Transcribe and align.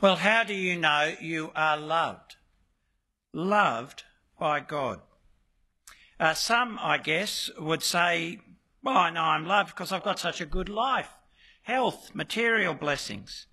Well, 0.00 0.16
how 0.16 0.44
do 0.44 0.54
you 0.54 0.78
know 0.78 1.14
you 1.20 1.52
are 1.54 1.76
loved? 1.76 2.36
Loved 3.34 4.04
by 4.38 4.60
God. 4.60 5.00
Uh, 6.18 6.32
some, 6.32 6.78
I 6.80 6.96
guess, 6.96 7.50
would 7.58 7.82
say, 7.82 8.40
well, 8.82 8.96
I 8.96 9.10
know 9.10 9.22
I'm 9.22 9.46
loved 9.46 9.74
because 9.74 9.92
I've 9.92 10.02
got 10.02 10.18
such 10.18 10.40
a 10.40 10.46
good 10.46 10.70
life, 10.70 11.10
health, 11.62 12.14
material 12.14 12.72
blessings, 12.72 13.46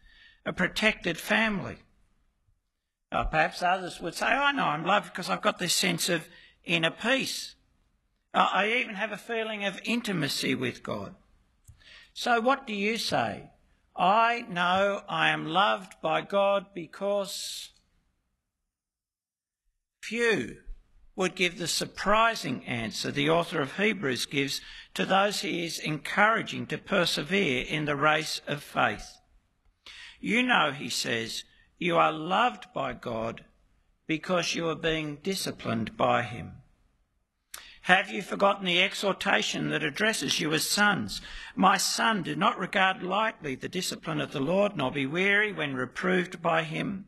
a 0.45 0.53
protected 0.53 1.17
family. 1.17 1.79
Uh, 3.11 3.25
perhaps 3.25 3.61
others 3.61 3.99
would 3.99 4.15
say, 4.15 4.27
I 4.27 4.53
know 4.53 4.65
I'm 4.65 4.85
loved 4.85 5.11
because 5.11 5.29
I've 5.29 5.41
got 5.41 5.59
this 5.59 5.73
sense 5.73 6.07
of 6.07 6.29
inner 6.63 6.91
peace. 6.91 7.55
I 8.33 8.71
even 8.79 8.95
have 8.95 9.11
a 9.11 9.17
feeling 9.17 9.65
of 9.65 9.81
intimacy 9.83 10.55
with 10.55 10.81
God. 10.81 11.15
So, 12.13 12.39
what 12.39 12.65
do 12.65 12.73
you 12.73 12.97
say? 12.97 13.49
I 13.97 14.45
know 14.47 15.01
I 15.09 15.29
am 15.29 15.47
loved 15.47 15.95
by 16.01 16.21
God 16.21 16.67
because 16.75 17.71
few 20.01 20.57
would 21.15 21.35
give 21.35 21.57
the 21.57 21.67
surprising 21.67 22.63
answer 22.65 23.11
the 23.11 23.29
author 23.29 23.59
of 23.59 23.77
Hebrews 23.77 24.27
gives 24.27 24.61
to 24.93 25.03
those 25.03 25.41
he 25.41 25.65
is 25.65 25.79
encouraging 25.79 26.67
to 26.67 26.77
persevere 26.77 27.65
in 27.65 27.85
the 27.85 27.95
race 27.95 28.39
of 28.47 28.61
faith. 28.61 29.17
You 30.19 30.43
know, 30.43 30.71
he 30.71 30.89
says, 30.89 31.43
you 31.79 31.97
are 31.97 32.11
loved 32.11 32.67
by 32.73 32.93
God 32.93 33.45
because 34.05 34.53
you 34.53 34.69
are 34.69 34.75
being 34.75 35.17
disciplined 35.23 35.97
by 35.97 36.21
him. 36.21 36.56
Have 37.87 38.09
you 38.09 38.21
forgotten 38.21 38.65
the 38.65 38.83
exhortation 38.83 39.69
that 39.69 39.81
addresses 39.81 40.41
you 40.41 40.53
as 40.53 40.69
sons? 40.69 41.21
My 41.55 41.77
son, 41.77 42.21
do 42.21 42.35
not 42.35 42.59
regard 42.59 43.01
lightly 43.01 43.55
the 43.55 43.69
discipline 43.69 44.19
of 44.19 44.33
the 44.33 44.41
Lord, 44.41 44.75
nor 44.75 44.91
be 44.91 45.05
weary 45.05 45.53
when 45.53 45.73
reproved 45.73 46.41
by 46.41 46.63
him. 46.63 47.07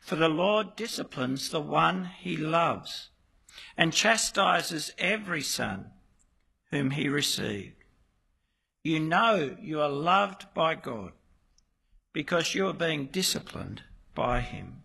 For 0.00 0.16
the 0.16 0.28
Lord 0.28 0.74
disciplines 0.74 1.50
the 1.50 1.60
one 1.60 2.06
he 2.18 2.36
loves, 2.36 3.10
and 3.76 3.92
chastises 3.92 4.92
every 4.98 5.40
son 5.40 5.92
whom 6.72 6.90
he 6.90 7.08
received. 7.08 7.84
You 8.82 8.98
know 8.98 9.56
you 9.60 9.80
are 9.80 9.88
loved 9.88 10.52
by 10.52 10.74
God 10.74 11.12
because 12.12 12.56
you 12.56 12.66
are 12.66 12.74
being 12.74 13.06
disciplined 13.06 13.84
by 14.16 14.40
him. 14.40 14.82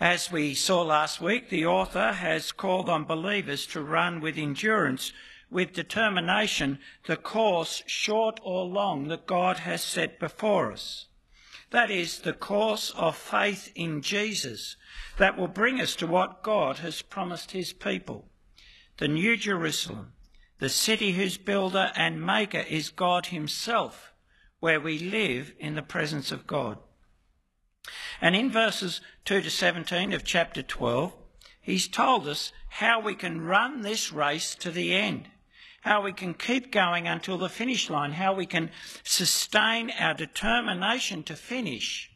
As 0.00 0.30
we 0.30 0.54
saw 0.54 0.82
last 0.82 1.20
week, 1.20 1.48
the 1.48 1.66
author 1.66 2.12
has 2.12 2.52
called 2.52 2.88
on 2.88 3.04
believers 3.04 3.66
to 3.68 3.82
run 3.82 4.20
with 4.20 4.38
endurance, 4.38 5.12
with 5.50 5.72
determination, 5.72 6.78
the 7.06 7.16
course, 7.16 7.82
short 7.86 8.38
or 8.44 8.64
long, 8.64 9.08
that 9.08 9.26
God 9.26 9.58
has 9.58 9.82
set 9.82 10.20
before 10.20 10.70
us. 10.70 11.06
That 11.70 11.90
is, 11.90 12.20
the 12.20 12.32
course 12.32 12.90
of 12.90 13.16
faith 13.16 13.72
in 13.74 14.00
Jesus 14.00 14.76
that 15.16 15.36
will 15.36 15.48
bring 15.48 15.80
us 15.80 15.96
to 15.96 16.06
what 16.06 16.44
God 16.44 16.78
has 16.78 17.02
promised 17.02 17.50
his 17.50 17.72
people 17.72 18.28
the 18.98 19.08
New 19.08 19.36
Jerusalem, 19.36 20.12
the 20.58 20.68
city 20.68 21.12
whose 21.12 21.38
builder 21.38 21.92
and 21.94 22.24
maker 22.24 22.64
is 22.68 22.90
God 22.90 23.26
himself, 23.26 24.12
where 24.58 24.80
we 24.80 24.98
live 24.98 25.54
in 25.58 25.76
the 25.76 25.82
presence 25.82 26.32
of 26.32 26.48
God. 26.48 26.78
And 28.20 28.34
in 28.34 28.50
verses 28.50 29.00
2 29.24 29.42
to 29.42 29.50
17 29.50 30.12
of 30.12 30.24
chapter 30.24 30.62
12, 30.62 31.14
he's 31.60 31.88
told 31.88 32.26
us 32.26 32.52
how 32.68 33.00
we 33.00 33.14
can 33.14 33.40
run 33.40 33.82
this 33.82 34.12
race 34.12 34.54
to 34.56 34.70
the 34.70 34.94
end, 34.94 35.30
how 35.82 36.02
we 36.02 36.12
can 36.12 36.34
keep 36.34 36.72
going 36.72 37.06
until 37.06 37.38
the 37.38 37.48
finish 37.48 37.88
line, 37.88 38.12
how 38.12 38.34
we 38.34 38.46
can 38.46 38.70
sustain 39.04 39.90
our 39.90 40.14
determination 40.14 41.22
to 41.24 41.36
finish 41.36 42.10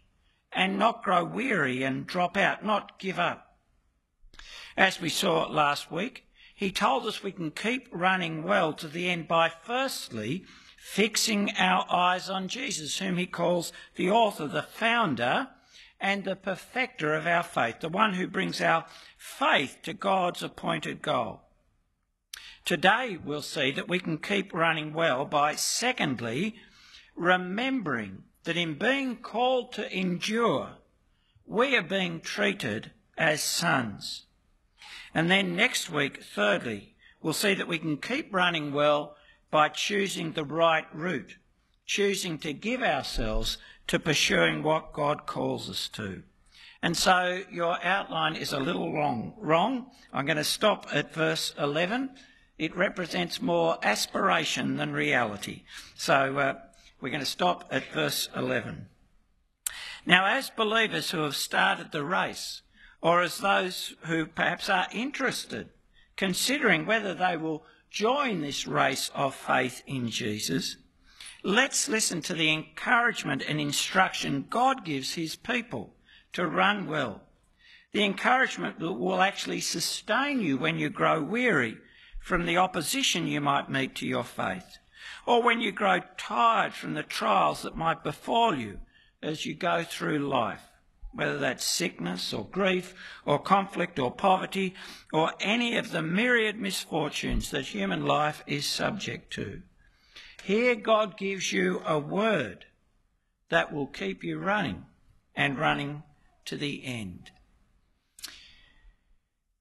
and 0.53 0.79
not 0.79 1.03
grow 1.03 1.25
weary 1.25 1.83
and 1.83 2.07
drop 2.07 2.37
out, 2.37 2.65
not 2.65 2.99
give 2.99 3.19
up. 3.19 3.59
As 4.77 5.01
we 5.01 5.09
saw 5.09 5.47
last 5.47 5.91
week, 5.91 6.27
he 6.63 6.71
told 6.71 7.05
us 7.07 7.25
we 7.25 7.33
can 7.33 7.51
keep 7.51 7.89
running 7.91 8.45
well 8.45 8.73
to 8.73 8.87
the 8.87 9.11
end 9.11 9.27
by 9.27 9.49
firstly 9.49 10.45
fixing 10.79 11.51
our 11.57 11.85
eyes 11.91 12.31
on 12.31 12.47
Jesus, 12.47 13.01
whom 13.01 13.17
he 13.17 13.27
calls 13.27 13.73
the 13.97 14.09
author, 14.09 14.47
the 14.47 14.63
founder, 14.63 15.49
and 16.01 16.23
the 16.23 16.37
perfecter 16.37 17.15
of 17.15 17.27
our 17.27 17.43
faith, 17.43 17.81
the 17.81 17.89
one 17.89 18.15
who 18.15 18.29
brings 18.29 18.61
our 18.61 18.87
faith 19.19 19.79
to 19.83 19.93
God's 19.93 20.41
appointed 20.41 21.03
goal. 21.03 21.41
Today 22.65 23.19
we'll 23.25 23.43
see 23.43 23.73
that 23.73 23.89
we 23.89 23.99
can 23.99 24.19
keep 24.19 24.55
running 24.55 24.93
well 24.93 25.25
by, 25.25 25.57
secondly, 25.57 26.55
remembering 27.17 28.23
that 28.45 28.57
in 28.57 28.79
being 28.79 29.17
called 29.17 29.73
to 29.73 29.93
endure, 29.93 30.77
we 31.45 31.77
are 31.77 31.83
being 31.83 32.21
treated 32.21 32.93
as 33.19 33.43
sons. 33.43 34.27
And 35.15 35.31
then 35.31 35.57
next 35.57 35.91
week, 35.91 36.23
thirdly, 36.23 36.95
we'll 37.21 37.33
see 37.33 37.55
that 37.55 37.69
we 37.69 37.79
can 37.79 37.97
keep 37.97 38.33
running 38.35 38.73
well 38.73 39.17
by 39.51 39.69
choosing 39.69 40.33
the 40.33 40.45
right 40.45 40.87
route, 40.95 41.37
choosing 41.85 42.39
to 42.39 42.53
give 42.53 42.83
ourselves 42.83 43.59
to 43.89 43.99
pursuing 43.99 44.63
what 44.63 44.93
God 44.93 45.27
calls 45.27 45.69
us 45.69 45.89
to. 45.91 46.23
And 46.83 46.97
so 46.97 47.43
your 47.51 47.79
outline 47.85 48.35
is 48.35 48.53
a 48.53 48.59
little 48.59 48.93
long, 48.93 49.35
wrong. 49.39 49.87
I'm 50.13 50.27
going 50.27 50.37
to 50.37 50.45
stop 50.45 50.89
at 50.93 51.15
verse 51.15 51.55
11. 51.59 52.11
It 52.59 52.77
represents 52.77 53.41
more 53.41 53.79
aspiration 53.83 54.77
than 54.79 54.93
reality. 54.93 55.63
So 55.95 56.39
uh, 56.39 56.55
we're 57.01 57.11
going 57.11 57.21
to 57.21 57.27
stop 57.27 57.69
at 57.71 57.85
verse 57.93 58.29
11. 58.35 58.87
Now, 60.05 60.27
as 60.27 60.51
believers 60.51 61.11
who 61.11 61.21
have 61.21 61.37
started 61.37 61.93
the 61.93 62.05
race, 62.05 62.63
or 63.03 63.21
as 63.21 63.39
those 63.39 63.95
who 64.03 64.25
perhaps 64.25 64.71
are 64.71 64.87
interested, 64.93 65.69
considering 66.17 66.87
whether 66.87 67.13
they 67.13 67.37
will 67.37 67.65
join 67.91 68.41
this 68.41 68.67
race 68.67 69.11
of 69.15 69.35
faith 69.35 69.83
in 69.87 70.09
Jesus, 70.09 70.77
Let's 71.45 71.89
listen 71.89 72.23
to 72.23 72.35
the 72.35 72.53
encouragement 72.53 73.43
and 73.49 73.61
instruction 73.61 74.47
God 74.49 74.85
gives 74.85 75.15
his 75.15 75.35
people 75.35 75.93
to 76.35 76.47
run 76.47 76.87
well. 76.87 77.23
The 77.91 78.05
encouragement 78.05 78.79
that 78.79 78.93
will 78.93 79.21
actually 79.21 79.61
sustain 79.61 80.41
you 80.41 80.57
when 80.57 80.79
you 80.79 80.89
grow 80.89 81.21
weary 81.21 81.79
from 82.21 82.47
the 82.47 82.59
opposition 82.59 83.27
you 83.27 83.41
might 83.41 83.69
meet 83.69 83.97
to 83.97 84.07
your 84.07 84.23
faith, 84.23 84.79
or 85.27 85.43
when 85.43 85.61
you 85.61 85.73
grow 85.73 85.99
tired 86.17 86.75
from 86.75 86.95
the 86.95 87.03
trials 87.03 87.63
that 87.63 87.77
might 87.77 88.05
befall 88.05 88.55
you 88.55 88.79
as 89.21 89.45
you 89.45 89.55
go 89.55 89.83
through 89.83 90.21
life, 90.21 90.63
whether 91.15 91.39
that's 91.39 91.65
sickness 91.65 92.33
or 92.33 92.47
grief 92.47 92.95
or 93.25 93.39
conflict 93.39 93.99
or 93.99 94.11
poverty 94.11 94.75
or 95.13 95.33
any 95.41 95.77
of 95.77 95.91
the 95.91 96.03
myriad 96.03 96.59
misfortunes 96.59 97.51
that 97.51 97.67
human 97.67 98.05
life 98.07 98.43
is 98.47 98.67
subject 98.67 99.33
to. 99.35 99.63
Here, 100.43 100.75
God 100.75 101.17
gives 101.17 101.53
you 101.53 101.83
a 101.87 101.99
word 101.99 102.67
that 103.51 103.73
will 103.73 103.87
keep 103.87 104.25
you 104.25 104.39
running 104.39 104.87
and 105.37 105.59
running 105.59 106.03
to 106.47 106.57
the 106.57 106.85
end. 106.85 107.31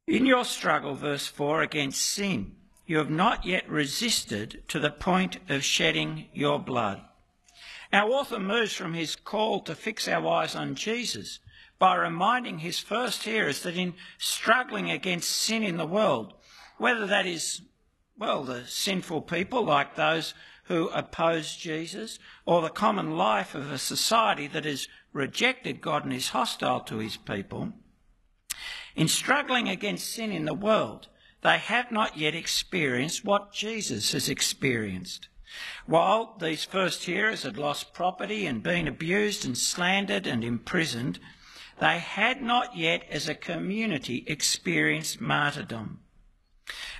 In 0.08 0.26
your 0.26 0.44
struggle, 0.44 0.96
verse 0.96 1.28
4, 1.28 1.62
against 1.62 2.02
sin, 2.02 2.56
you 2.86 2.98
have 2.98 3.10
not 3.10 3.46
yet 3.46 3.70
resisted 3.70 4.64
to 4.68 4.80
the 4.80 4.90
point 4.90 5.38
of 5.48 5.64
shedding 5.64 6.26
your 6.34 6.60
blood. 6.60 7.02
Our 7.94 8.10
author 8.10 8.40
moves 8.40 8.74
from 8.74 8.94
his 8.94 9.16
call 9.16 9.60
to 9.62 9.76
fix 9.76 10.08
our 10.08 10.26
eyes 10.28 10.56
on 10.56 10.76
Jesus 10.76 11.40
by 11.78 11.96
reminding 11.96 12.60
his 12.60 12.80
first 12.80 13.24
hearers 13.24 13.64
that 13.64 13.76
in 13.76 13.96
struggling 14.18 14.90
against 14.90 15.32
sin 15.32 15.64
in 15.64 15.78
the 15.78 15.86
world, 15.86 16.34
whether 16.78 17.06
that 17.08 17.26
is, 17.26 17.62
well, 18.18 18.44
the 18.44 18.66
sinful 18.66 19.24
people 19.24 19.66
like 19.66 19.96
those 19.96 20.34
who 20.66 20.88
oppose 20.90 21.58
Jesus, 21.58 22.18
or 22.46 22.62
the 22.62 22.70
common 22.70 23.18
life 23.18 23.56
of 23.56 23.72
a 23.72 23.78
society 23.78 24.48
that 24.48 24.64
has 24.64 24.88
rejected 25.12 25.82
God 25.82 26.06
and 26.06 26.14
is 26.14 26.30
hostile 26.30 26.80
to 26.82 27.00
his 27.00 27.18
people, 27.18 27.74
in 28.96 29.08
struggling 29.08 29.68
against 29.68 30.14
sin 30.14 30.32
in 30.32 30.46
the 30.46 30.54
world, 30.54 31.08
they 31.42 31.58
have 31.58 31.92
not 31.92 32.18
yet 32.18 32.36
experienced 32.36 33.26
what 33.26 33.52
Jesus 33.52 34.12
has 34.12 34.30
experienced. 34.30 35.28
While 35.86 36.38
these 36.40 36.64
first 36.64 37.04
hearers 37.04 37.44
had 37.44 37.58
lost 37.58 37.94
property 37.94 38.46
and 38.46 38.64
been 38.64 38.88
abused 38.88 39.46
and 39.46 39.58
slandered 39.58 40.28
and 40.28 40.44
imprisoned, 40.44 41.20
they 41.80 42.00
had 42.00 42.42
not 42.42 42.78
yet 42.78 43.06
as 43.10 43.28
a 43.28 43.36
community 43.36 44.24
experienced 44.28 45.20
martyrdom. 45.20 46.02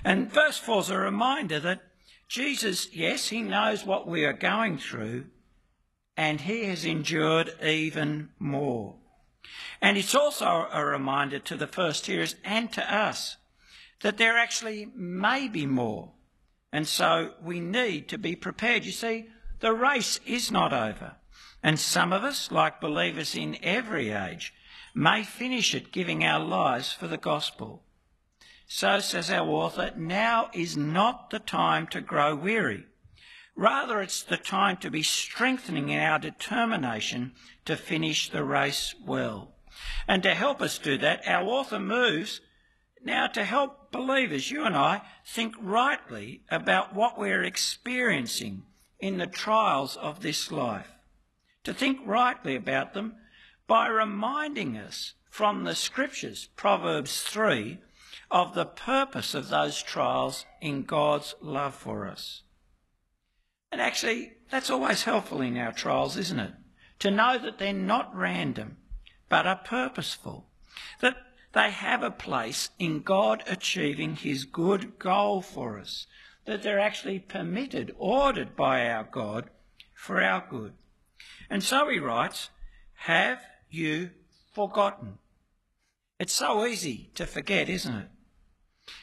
And 0.04 0.32
verse 0.32 0.58
4 0.58 0.80
is 0.80 0.90
a 0.90 0.98
reminder 0.98 1.60
that 1.60 1.82
Jesus, 2.28 2.94
yes, 2.94 3.28
he 3.28 3.42
knows 3.42 3.84
what 3.84 4.08
we 4.08 4.24
are 4.24 4.32
going 4.32 4.78
through, 4.78 5.26
and 6.16 6.40
he 6.40 6.64
has 6.64 6.84
endured 6.84 7.54
even 7.62 8.30
more. 8.38 8.96
And 9.80 9.96
it's 9.96 10.14
also 10.14 10.68
a 10.72 10.84
reminder 10.84 11.38
to 11.40 11.56
the 11.56 11.66
first 11.66 12.06
hearers 12.06 12.36
and 12.44 12.72
to 12.72 12.94
us 12.94 13.36
that 14.00 14.18
there 14.18 14.36
actually 14.36 14.88
may 14.94 15.48
be 15.48 15.66
more. 15.66 16.12
And 16.72 16.88
so 16.88 17.34
we 17.42 17.60
need 17.60 18.08
to 18.08 18.18
be 18.18 18.34
prepared. 18.34 18.84
You 18.84 18.92
see, 18.92 19.26
the 19.60 19.72
race 19.72 20.18
is 20.26 20.50
not 20.50 20.72
over. 20.72 21.16
And 21.62 21.78
some 21.78 22.12
of 22.12 22.24
us, 22.24 22.50
like 22.50 22.80
believers 22.80 23.34
in 23.36 23.58
every 23.62 24.10
age, 24.10 24.54
may 24.94 25.22
finish 25.22 25.74
it 25.74 25.92
giving 25.92 26.24
our 26.24 26.40
lives 26.40 26.92
for 26.92 27.06
the 27.06 27.18
gospel. 27.18 27.84
So 28.66 29.00
says 29.00 29.30
our 29.30 29.46
author, 29.46 29.92
now 29.96 30.50
is 30.54 30.76
not 30.76 31.30
the 31.30 31.38
time 31.38 31.86
to 31.88 32.00
grow 32.00 32.34
weary. 32.34 32.86
Rather, 33.54 34.00
it's 34.00 34.22
the 34.22 34.38
time 34.38 34.78
to 34.78 34.90
be 34.90 35.02
strengthening 35.02 35.90
in 35.90 36.00
our 36.00 36.18
determination 36.18 37.32
to 37.66 37.76
finish 37.76 38.30
the 38.30 38.42
race 38.42 38.94
well. 39.04 39.54
And 40.08 40.22
to 40.22 40.34
help 40.34 40.62
us 40.62 40.78
do 40.78 40.96
that, 40.98 41.22
our 41.26 41.44
author 41.44 41.78
moves 41.78 42.40
now 43.04 43.26
to 43.28 43.44
help 43.44 43.81
believers, 43.92 44.50
you 44.50 44.64
and 44.64 44.74
I, 44.74 45.02
think 45.24 45.54
rightly 45.60 46.42
about 46.50 46.94
what 46.94 47.18
we're 47.18 47.44
experiencing 47.44 48.62
in 48.98 49.18
the 49.18 49.26
trials 49.26 49.96
of 49.96 50.20
this 50.20 50.50
life. 50.50 50.90
To 51.64 51.72
think 51.72 52.00
rightly 52.04 52.56
about 52.56 52.94
them 52.94 53.16
by 53.66 53.86
reminding 53.86 54.76
us 54.76 55.14
from 55.30 55.64
the 55.64 55.74
scriptures, 55.74 56.48
Proverbs 56.56 57.22
3, 57.22 57.78
of 58.30 58.54
the 58.54 58.64
purpose 58.64 59.34
of 59.34 59.48
those 59.48 59.82
trials 59.82 60.46
in 60.60 60.82
God's 60.82 61.34
love 61.40 61.74
for 61.74 62.08
us. 62.08 62.42
And 63.70 63.80
actually, 63.80 64.32
that's 64.50 64.70
always 64.70 65.04
helpful 65.04 65.40
in 65.40 65.56
our 65.56 65.72
trials, 65.72 66.16
isn't 66.16 66.40
it? 66.40 66.52
To 67.00 67.10
know 67.10 67.38
that 67.38 67.58
they're 67.58 67.72
not 67.72 68.14
random, 68.14 68.78
but 69.28 69.46
are 69.46 69.60
purposeful. 69.64 70.48
That 71.00 71.16
they 71.52 71.70
have 71.70 72.02
a 72.02 72.10
place 72.10 72.70
in 72.78 73.02
God 73.02 73.42
achieving 73.46 74.16
his 74.16 74.44
good 74.44 74.98
goal 74.98 75.42
for 75.42 75.78
us. 75.78 76.06
That 76.44 76.62
they're 76.62 76.80
actually 76.80 77.20
permitted, 77.20 77.94
ordered 77.98 78.56
by 78.56 78.88
our 78.88 79.04
God 79.04 79.50
for 79.94 80.20
our 80.20 80.44
good. 80.48 80.72
And 81.48 81.62
so 81.62 81.88
he 81.88 81.98
writes, 81.98 82.50
Have 82.94 83.42
you 83.70 84.10
forgotten? 84.52 85.18
It's 86.18 86.32
so 86.32 86.66
easy 86.66 87.10
to 87.14 87.26
forget, 87.26 87.68
isn't 87.68 87.94
it? 87.94 88.08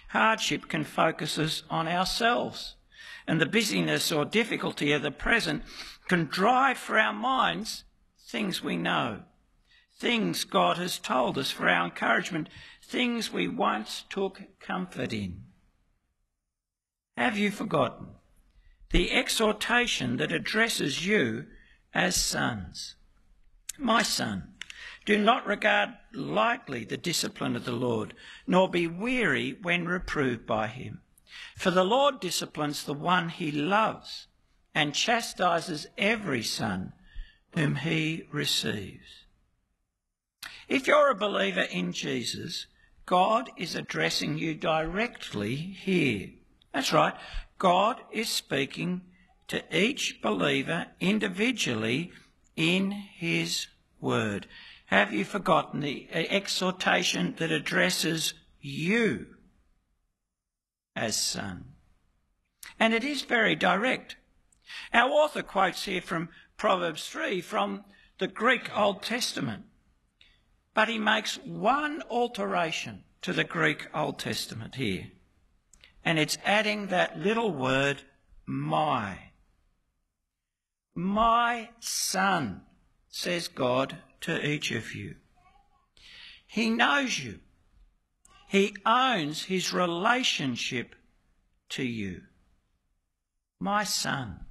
Hardship 0.09 0.67
can 0.67 0.83
focus 0.83 1.37
us 1.37 1.63
on 1.69 1.87
ourselves 1.87 2.75
and 3.29 3.39
the 3.39 3.45
busyness 3.45 4.11
or 4.11 4.25
difficulty 4.25 4.91
of 4.91 5.03
the 5.03 5.11
present 5.11 5.61
can 6.07 6.25
drive 6.25 6.79
for 6.79 6.97
our 6.97 7.13
minds 7.13 7.83
things 8.27 8.63
we 8.63 8.75
know, 8.75 9.21
things 9.99 10.45
God 10.45 10.77
has 10.77 10.97
told 10.97 11.37
us 11.37 11.51
for 11.51 11.67
our 11.67 11.85
encouragement, 11.85 12.47
things 12.81 13.33
we 13.33 13.47
once 13.47 14.05
took 14.09 14.41
comfort 14.59 15.11
in. 15.11 15.43
Have 17.17 17.37
you 17.37 17.51
forgotten 17.51 18.07
the 18.91 19.11
exhortation 19.11 20.17
that 20.17 20.31
addresses 20.31 21.05
you 21.05 21.45
as 21.93 22.15
sons? 22.15 22.95
My 23.77 24.01
son, 24.01 24.53
do 25.05 25.17
not 25.17 25.45
regard 25.45 25.89
lightly 26.13 26.85
the 26.85 26.97
discipline 26.97 27.57
of 27.57 27.65
the 27.65 27.73
Lord, 27.73 28.13
nor 28.47 28.69
be 28.69 28.87
weary 28.87 29.57
when 29.61 29.85
reproved 29.85 30.45
by 30.45 30.67
him. 30.67 31.01
For 31.57 31.71
the 31.71 31.83
Lord 31.83 32.21
disciplines 32.21 32.83
the 32.83 32.93
one 32.93 33.29
he 33.29 33.51
loves 33.51 34.27
and 34.73 34.95
chastises 34.95 35.87
every 35.97 36.43
son 36.43 36.93
whom 37.53 37.75
he 37.75 38.23
receives. 38.31 39.25
If 40.69 40.87
you're 40.87 41.11
a 41.11 41.15
believer 41.15 41.63
in 41.63 41.91
Jesus, 41.91 42.67
God 43.05 43.49
is 43.57 43.75
addressing 43.75 44.37
you 44.37 44.53
directly 44.53 45.55
here. 45.55 46.29
That's 46.73 46.93
right. 46.93 47.15
God 47.57 47.99
is 48.11 48.29
speaking 48.29 49.01
to 49.49 49.63
each 49.75 50.21
believer 50.21 50.85
individually 51.01 52.11
in 52.55 52.91
his 52.91 53.67
word. 53.99 54.47
Have 54.85 55.11
you 55.11 55.25
forgotten 55.25 55.81
the 55.81 56.07
exhortation 56.11 57.35
that 57.39 57.51
addresses 57.51 58.33
you? 58.61 59.25
as 60.99 61.15
son. 61.15 61.63
And 62.79 62.93
it 62.93 63.03
is 63.03 63.21
very 63.21 63.55
direct. 63.55 64.17
Our 64.93 65.09
author 65.09 65.41
quotes 65.41 65.85
here 65.85 66.01
from 66.01 66.29
Proverbs 66.57 67.07
3 67.07 67.41
from 67.41 67.85
the 68.19 68.27
Greek 68.27 68.69
Old 68.77 69.01
Testament. 69.01 69.63
But 70.79 70.87
he 70.87 70.97
makes 70.97 71.35
one 71.43 72.03
alteration 72.09 73.03
to 73.23 73.33
the 73.33 73.43
Greek 73.43 73.87
Old 73.93 74.17
Testament 74.17 74.75
here. 74.75 75.07
And 76.05 76.17
it's 76.17 76.37
adding 76.45 76.87
that 76.87 77.19
little 77.19 77.51
word, 77.51 78.03
my. 78.45 79.17
My 80.95 81.71
son, 81.81 82.61
says 83.09 83.49
God 83.49 83.97
to 84.21 84.41
each 84.49 84.71
of 84.71 84.95
you. 84.95 85.15
He 86.47 86.69
knows 86.69 87.19
you. 87.19 87.39
He 88.47 88.73
owns 88.85 89.43
his 89.43 89.73
relationship 89.73 90.95
to 91.71 91.83
you. 91.83 92.21
My 93.59 93.83
son. 93.83 94.45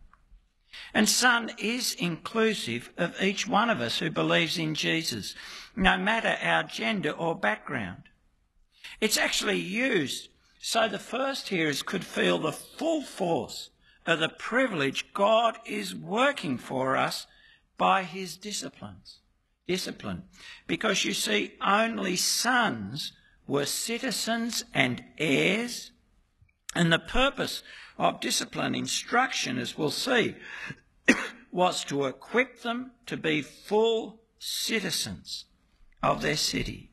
And 0.94 1.08
son 1.08 1.50
is 1.58 1.94
inclusive 1.94 2.90
of 2.96 3.20
each 3.22 3.48
one 3.48 3.70
of 3.70 3.80
us 3.80 3.98
who 3.98 4.10
believes 4.10 4.58
in 4.58 4.74
Jesus, 4.74 5.34
no 5.74 5.96
matter 5.98 6.36
our 6.42 6.62
gender 6.62 7.10
or 7.10 7.34
background. 7.34 8.04
It's 9.00 9.16
actually 9.16 9.58
used 9.58 10.28
so 10.60 10.88
the 10.88 10.98
first 10.98 11.48
hearers 11.48 11.82
could 11.82 12.04
feel 12.04 12.38
the 12.38 12.52
full 12.52 13.02
force 13.02 13.70
of 14.06 14.20
the 14.20 14.28
privilege 14.28 15.12
God 15.12 15.58
is 15.64 15.94
working 15.94 16.58
for 16.58 16.96
us 16.96 17.26
by 17.76 18.02
his 18.02 18.36
disciplines. 18.36 19.20
Discipline. 19.66 20.24
Because 20.66 21.04
you 21.04 21.12
see, 21.12 21.54
only 21.64 22.16
sons 22.16 23.12
were 23.46 23.66
citizens 23.66 24.64
and 24.74 25.04
heirs. 25.18 25.92
And 26.74 26.92
the 26.92 26.98
purpose 26.98 27.62
of 27.98 28.20
discipline 28.20 28.74
instruction, 28.74 29.58
as 29.58 29.76
we'll 29.76 29.90
see, 29.90 30.36
was 31.52 31.84
to 31.84 32.04
equip 32.06 32.62
them 32.62 32.92
to 33.06 33.16
be 33.16 33.42
full 33.42 34.20
citizens 34.38 35.46
of 36.02 36.22
their 36.22 36.36
city. 36.36 36.92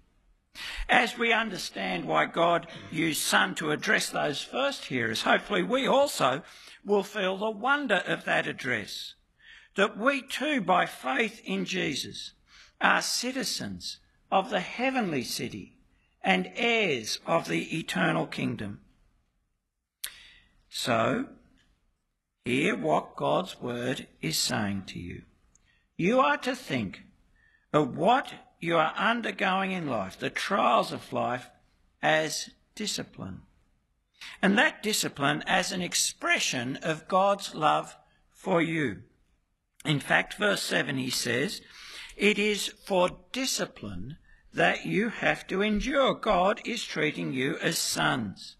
As 0.88 1.18
we 1.18 1.34
understand 1.34 2.06
why 2.06 2.26
God 2.26 2.68
used 2.90 3.22
Son 3.22 3.56
to 3.56 3.72
address 3.72 4.10
those 4.10 4.42
first 4.42 4.86
hearers, 4.86 5.24
hopefully 5.24 5.64
we 5.64 5.86
also 5.86 6.44
will 6.84 7.04
feel 7.04 7.38
the 7.38 7.52
wonder 7.52 8.02
of 8.08 8.24
that 8.26 8.48
address. 8.48 9.16
That 9.76 9.98
we 9.98 10.22
too, 10.22 10.62
by 10.62 10.86
faith 10.86 11.42
in 11.44 11.66
Jesus, 11.66 12.32
are 12.80 13.02
citizens 13.02 14.00
of 14.32 14.50
the 14.50 14.62
heavenly 14.62 15.24
city 15.24 15.78
and 16.24 16.52
heirs 16.56 17.20
of 17.26 17.48
the 17.48 17.78
eternal 17.78 18.26
kingdom. 18.26 18.80
So, 20.78 21.28
hear 22.44 22.76
what 22.76 23.16
God's 23.16 23.62
word 23.62 24.08
is 24.22 24.38
saying 24.38 24.84
to 24.88 25.00
you. 25.00 25.22
You 25.96 26.20
are 26.20 26.36
to 26.40 26.54
think 26.54 27.04
of 27.72 27.96
what 27.96 28.34
you 28.60 28.76
are 28.76 28.94
undergoing 28.98 29.72
in 29.72 29.88
life, 29.88 30.20
the 30.20 30.30
trials 30.30 30.92
of 30.92 31.14
life, 31.14 31.50
as 32.04 32.50
discipline. 32.76 33.44
And 34.42 34.58
that 34.58 34.84
discipline 34.84 35.46
as 35.48 35.72
an 35.72 35.82
expression 35.82 36.76
of 36.84 37.08
God's 37.08 37.56
love 37.56 37.96
for 38.34 38.62
you. 38.62 39.04
In 39.86 40.02
fact, 40.02 40.34
verse 40.34 40.62
7 40.62 40.98
he 40.98 41.10
says, 41.10 41.62
It 42.18 42.38
is 42.38 42.68
for 42.68 43.22
discipline 43.32 44.18
that 44.54 44.86
you 44.86 45.08
have 45.08 45.48
to 45.48 45.62
endure. 45.62 46.14
God 46.16 46.60
is 46.66 46.84
treating 46.84 47.32
you 47.32 47.58
as 47.60 47.78
sons. 47.78 48.58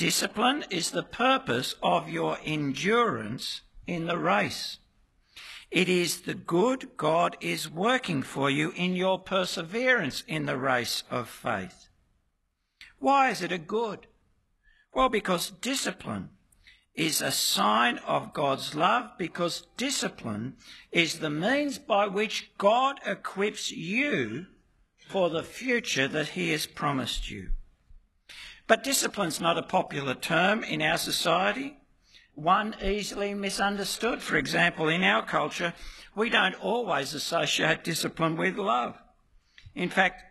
Discipline 0.00 0.64
is 0.70 0.92
the 0.92 1.02
purpose 1.02 1.74
of 1.82 2.08
your 2.08 2.38
endurance 2.42 3.60
in 3.86 4.06
the 4.06 4.16
race. 4.16 4.78
It 5.70 5.90
is 5.90 6.22
the 6.22 6.32
good 6.32 6.96
God 6.96 7.36
is 7.42 7.70
working 7.70 8.22
for 8.22 8.48
you 8.48 8.72
in 8.74 8.96
your 8.96 9.18
perseverance 9.18 10.24
in 10.26 10.46
the 10.46 10.56
race 10.56 11.02
of 11.10 11.28
faith. 11.28 11.90
Why 12.98 13.28
is 13.28 13.42
it 13.42 13.52
a 13.52 13.58
good? 13.58 14.06
Well, 14.94 15.10
because 15.10 15.50
discipline 15.50 16.30
is 16.94 17.20
a 17.20 17.30
sign 17.30 17.98
of 17.98 18.32
God's 18.32 18.74
love, 18.74 19.10
because 19.18 19.66
discipline 19.76 20.56
is 20.90 21.18
the 21.18 21.28
means 21.28 21.78
by 21.78 22.06
which 22.06 22.52
God 22.56 23.00
equips 23.04 23.70
you 23.70 24.46
for 25.10 25.28
the 25.28 25.42
future 25.42 26.08
that 26.08 26.28
he 26.28 26.52
has 26.52 26.64
promised 26.64 27.30
you. 27.30 27.50
But 28.70 28.84
discipline's 28.84 29.40
not 29.40 29.58
a 29.58 29.62
popular 29.62 30.14
term 30.14 30.62
in 30.62 30.80
our 30.80 30.96
society, 30.96 31.76
one 32.36 32.76
easily 32.80 33.34
misunderstood. 33.34 34.22
For 34.22 34.36
example, 34.36 34.88
in 34.88 35.02
our 35.02 35.26
culture, 35.26 35.74
we 36.14 36.30
don't 36.30 36.54
always 36.54 37.12
associate 37.12 37.82
discipline 37.82 38.36
with 38.36 38.56
love. 38.56 38.94
In 39.74 39.88
fact, 39.88 40.22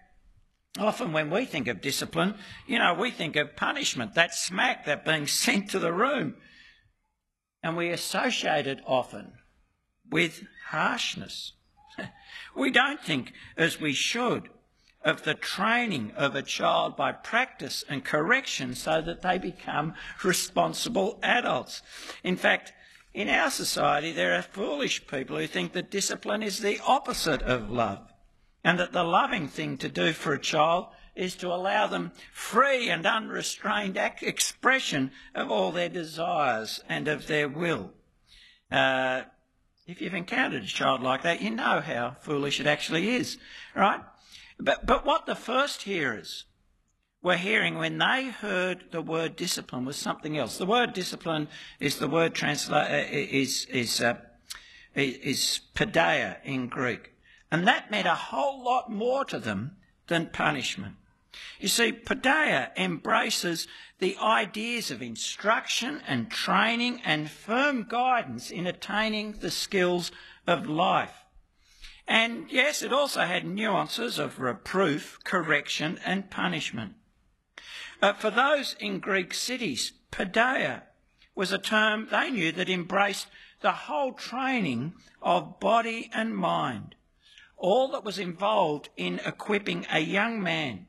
often 0.77 1.11
when 1.11 1.29
we 1.29 1.43
think 1.43 1.67
of 1.67 1.81
discipline, 1.81 2.35
you 2.65 2.79
know, 2.79 2.93
we 2.93 3.11
think 3.11 3.35
of 3.35 3.57
punishment, 3.57 4.13
that 4.13 4.33
smack, 4.33 4.85
that 4.85 5.03
being 5.03 5.27
sent 5.43 5.71
to 5.71 5.79
the 5.79 5.91
room. 5.91 6.35
And 7.61 7.75
we 7.75 7.89
associate 7.89 8.67
it 8.67 8.79
often 8.87 9.33
with 10.09 10.43
harshness. 10.69 11.51
we 12.55 12.71
don't 12.71 13.01
think 13.01 13.33
as 13.57 13.81
we 13.81 13.91
should 13.91 14.47
of 15.03 15.23
the 15.23 15.33
training 15.33 16.11
of 16.15 16.35
a 16.35 16.41
child 16.41 16.95
by 16.95 17.11
practice 17.11 17.83
and 17.87 18.03
correction 18.03 18.75
so 18.75 19.01
that 19.01 19.21
they 19.21 19.37
become 19.37 19.93
responsible 20.23 21.19
adults. 21.23 21.81
In 22.23 22.35
fact, 22.35 22.73
in 23.13 23.29
our 23.29 23.49
society, 23.49 24.11
there 24.11 24.35
are 24.35 24.41
foolish 24.41 25.07
people 25.07 25.37
who 25.37 25.47
think 25.47 25.73
that 25.73 25.89
discipline 25.89 26.43
is 26.43 26.59
the 26.59 26.79
opposite 26.85 27.41
of 27.41 27.69
love 27.69 28.11
and 28.63 28.79
that 28.79 28.91
the 28.91 29.03
loving 29.03 29.47
thing 29.47 29.77
to 29.77 29.89
do 29.89 30.13
for 30.13 30.33
a 30.33 30.39
child 30.39 30.87
is 31.15 31.35
to 31.35 31.47
allow 31.47 31.87
them 31.87 32.11
free 32.31 32.89
and 32.89 33.05
unrestrained 33.05 33.97
expression 34.21 35.11
of 35.33 35.49
all 35.49 35.71
their 35.71 35.89
desires 35.89 36.81
and 36.87 37.07
of 37.07 37.27
their 37.27 37.47
will. 37.47 37.91
Uh, 38.71 39.23
if 39.87 40.01
you've 40.01 40.13
encountered 40.13 40.63
a 40.63 40.67
child 40.67 41.01
like 41.01 41.23
that, 41.23 41.41
you 41.41 41.49
know 41.49 41.81
how 41.81 42.15
foolish 42.21 42.59
it 42.59 42.67
actually 42.67 43.15
is, 43.15 43.37
right? 43.75 44.01
But, 44.59 44.85
but 44.85 45.05
what 45.05 45.25
the 45.25 45.35
first 45.35 45.83
hearers 45.83 46.45
were 47.21 47.37
hearing 47.37 47.77
when 47.77 47.97
they 47.97 48.25
heard 48.25 48.85
the 48.91 49.01
word 49.01 49.35
discipline 49.35 49.85
was 49.85 49.95
something 49.95 50.37
else. 50.37 50.57
The 50.57 50.65
word 50.65 50.93
discipline 50.93 51.47
is 51.79 51.97
the 51.97 52.07
word 52.07 52.33
translate 52.33 52.91
uh, 52.91 53.07
is 53.11 53.65
is 53.65 54.01
uh, 54.01 54.15
is 54.95 55.61
paideia 55.75 56.37
in 56.43 56.67
Greek, 56.67 57.11
and 57.51 57.67
that 57.67 57.91
meant 57.91 58.07
a 58.07 58.15
whole 58.15 58.63
lot 58.63 58.89
more 58.89 59.25
to 59.25 59.39
them 59.39 59.77
than 60.07 60.27
punishment. 60.27 60.95
You 61.59 61.67
see, 61.67 61.91
paideia 61.91 62.71
embraces 62.77 63.67
the 63.99 64.17
ideas 64.17 64.91
of 64.91 65.01
instruction 65.01 66.01
and 66.07 66.31
training 66.31 67.01
and 67.03 67.29
firm 67.29 67.85
guidance 67.87 68.49
in 68.49 68.65
attaining 68.65 69.33
the 69.33 69.51
skills 69.51 70.11
of 70.47 70.67
life. 70.67 71.25
And 72.09 72.51
yes, 72.51 72.81
it 72.81 72.91
also 72.91 73.21
had 73.21 73.45
nuances 73.45 74.17
of 74.17 74.39
reproof, 74.39 75.19
correction, 75.23 75.99
and 76.03 76.31
punishment. 76.31 76.95
Uh, 78.01 78.13
for 78.13 78.31
those 78.31 78.75
in 78.79 78.97
Greek 78.97 79.31
cities, 79.31 79.93
paideia 80.11 80.81
was 81.35 81.51
a 81.51 81.59
term 81.59 82.07
they 82.09 82.31
knew 82.31 82.51
that 82.53 82.67
embraced 82.67 83.27
the 83.61 83.71
whole 83.71 84.13
training 84.13 84.95
of 85.21 85.59
body 85.59 86.09
and 86.11 86.35
mind, 86.35 86.95
all 87.57 87.89
that 87.89 88.03
was 88.03 88.17
involved 88.17 88.89
in 88.97 89.19
equipping 89.23 89.85
a 89.91 89.99
young 89.99 90.41
man, 90.41 90.87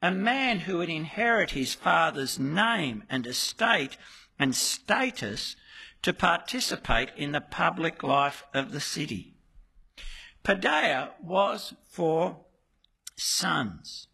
a 0.00 0.10
man 0.10 0.60
who 0.60 0.78
would 0.78 0.88
inherit 0.88 1.50
his 1.50 1.74
father's 1.74 2.38
name 2.38 3.04
and 3.10 3.26
estate 3.26 3.98
and 4.38 4.54
status 4.54 5.54
to 6.00 6.14
participate 6.14 7.10
in 7.14 7.32
the 7.32 7.42
public 7.42 8.02
life 8.02 8.44
of 8.54 8.72
the 8.72 8.80
city. 8.80 9.35
Paideia 10.46 11.10
was 11.20 11.74
for 11.88 12.44
sons. 13.16 14.06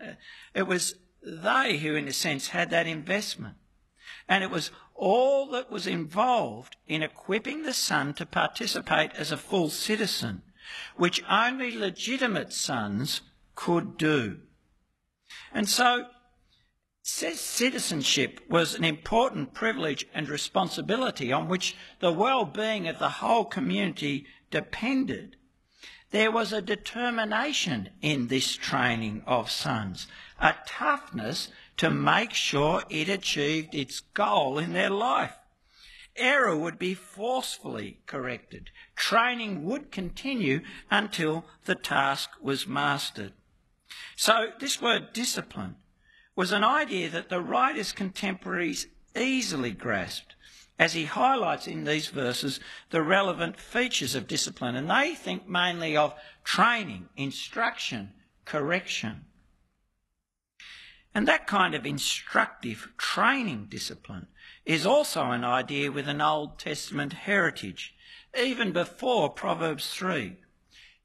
Uh, 0.00 0.12
it 0.54 0.68
was 0.68 0.94
they 1.20 1.78
who, 1.78 1.96
in 1.96 2.06
a 2.06 2.12
sense, 2.12 2.48
had 2.48 2.70
that 2.70 2.86
investment. 2.86 3.56
And 4.28 4.44
it 4.44 4.50
was 4.50 4.70
all 4.94 5.50
that 5.50 5.72
was 5.72 5.88
involved 5.88 6.76
in 6.86 7.02
equipping 7.02 7.64
the 7.64 7.72
son 7.72 8.14
to 8.14 8.24
participate 8.24 9.10
as 9.14 9.32
a 9.32 9.36
full 9.36 9.68
citizen, 9.68 10.42
which 10.96 11.24
only 11.28 11.76
legitimate 11.76 12.52
sons 12.52 13.22
could 13.56 13.98
do. 13.98 14.42
And 15.52 15.68
so, 15.68 16.06
citizenship 17.02 18.40
was 18.48 18.76
an 18.76 18.84
important 18.84 19.54
privilege 19.54 20.06
and 20.14 20.28
responsibility 20.28 21.32
on 21.32 21.48
which 21.48 21.74
the 21.98 22.12
well-being 22.12 22.86
of 22.86 23.00
the 23.00 23.08
whole 23.08 23.44
community 23.44 24.26
depended. 24.52 25.34
There 26.14 26.30
was 26.30 26.52
a 26.52 26.62
determination 26.62 27.88
in 28.00 28.28
this 28.28 28.54
training 28.54 29.24
of 29.26 29.50
sons, 29.50 30.06
a 30.38 30.54
toughness 30.64 31.48
to 31.78 31.90
make 31.90 32.32
sure 32.32 32.84
it 32.88 33.08
achieved 33.08 33.74
its 33.74 33.98
goal 33.98 34.60
in 34.60 34.74
their 34.74 34.90
life. 34.90 35.36
Error 36.14 36.56
would 36.56 36.78
be 36.78 36.94
forcefully 36.94 37.98
corrected. 38.06 38.70
Training 38.94 39.64
would 39.64 39.90
continue 39.90 40.60
until 40.88 41.46
the 41.64 41.74
task 41.74 42.30
was 42.40 42.68
mastered. 42.68 43.32
So, 44.14 44.52
this 44.60 44.80
word 44.80 45.12
discipline 45.12 45.74
was 46.36 46.52
an 46.52 46.62
idea 46.62 47.10
that 47.10 47.28
the 47.28 47.40
writer's 47.40 47.90
contemporaries 47.90 48.86
easily 49.16 49.72
grasped 49.72 50.33
as 50.78 50.92
he 50.92 51.04
highlights 51.04 51.66
in 51.66 51.84
these 51.84 52.08
verses 52.08 52.60
the 52.90 53.02
relevant 53.02 53.58
features 53.58 54.14
of 54.14 54.26
discipline. 54.26 54.74
And 54.74 54.90
they 54.90 55.14
think 55.14 55.48
mainly 55.48 55.96
of 55.96 56.14
training, 56.42 57.08
instruction, 57.16 58.12
correction. 58.44 59.26
And 61.14 61.28
that 61.28 61.46
kind 61.46 61.74
of 61.74 61.86
instructive 61.86 62.88
training 62.98 63.66
discipline 63.70 64.26
is 64.64 64.84
also 64.84 65.30
an 65.30 65.44
idea 65.44 65.92
with 65.92 66.08
an 66.08 66.20
Old 66.20 66.58
Testament 66.58 67.12
heritage, 67.12 67.94
even 68.36 68.72
before 68.72 69.30
Proverbs 69.30 69.88
3. 69.90 70.36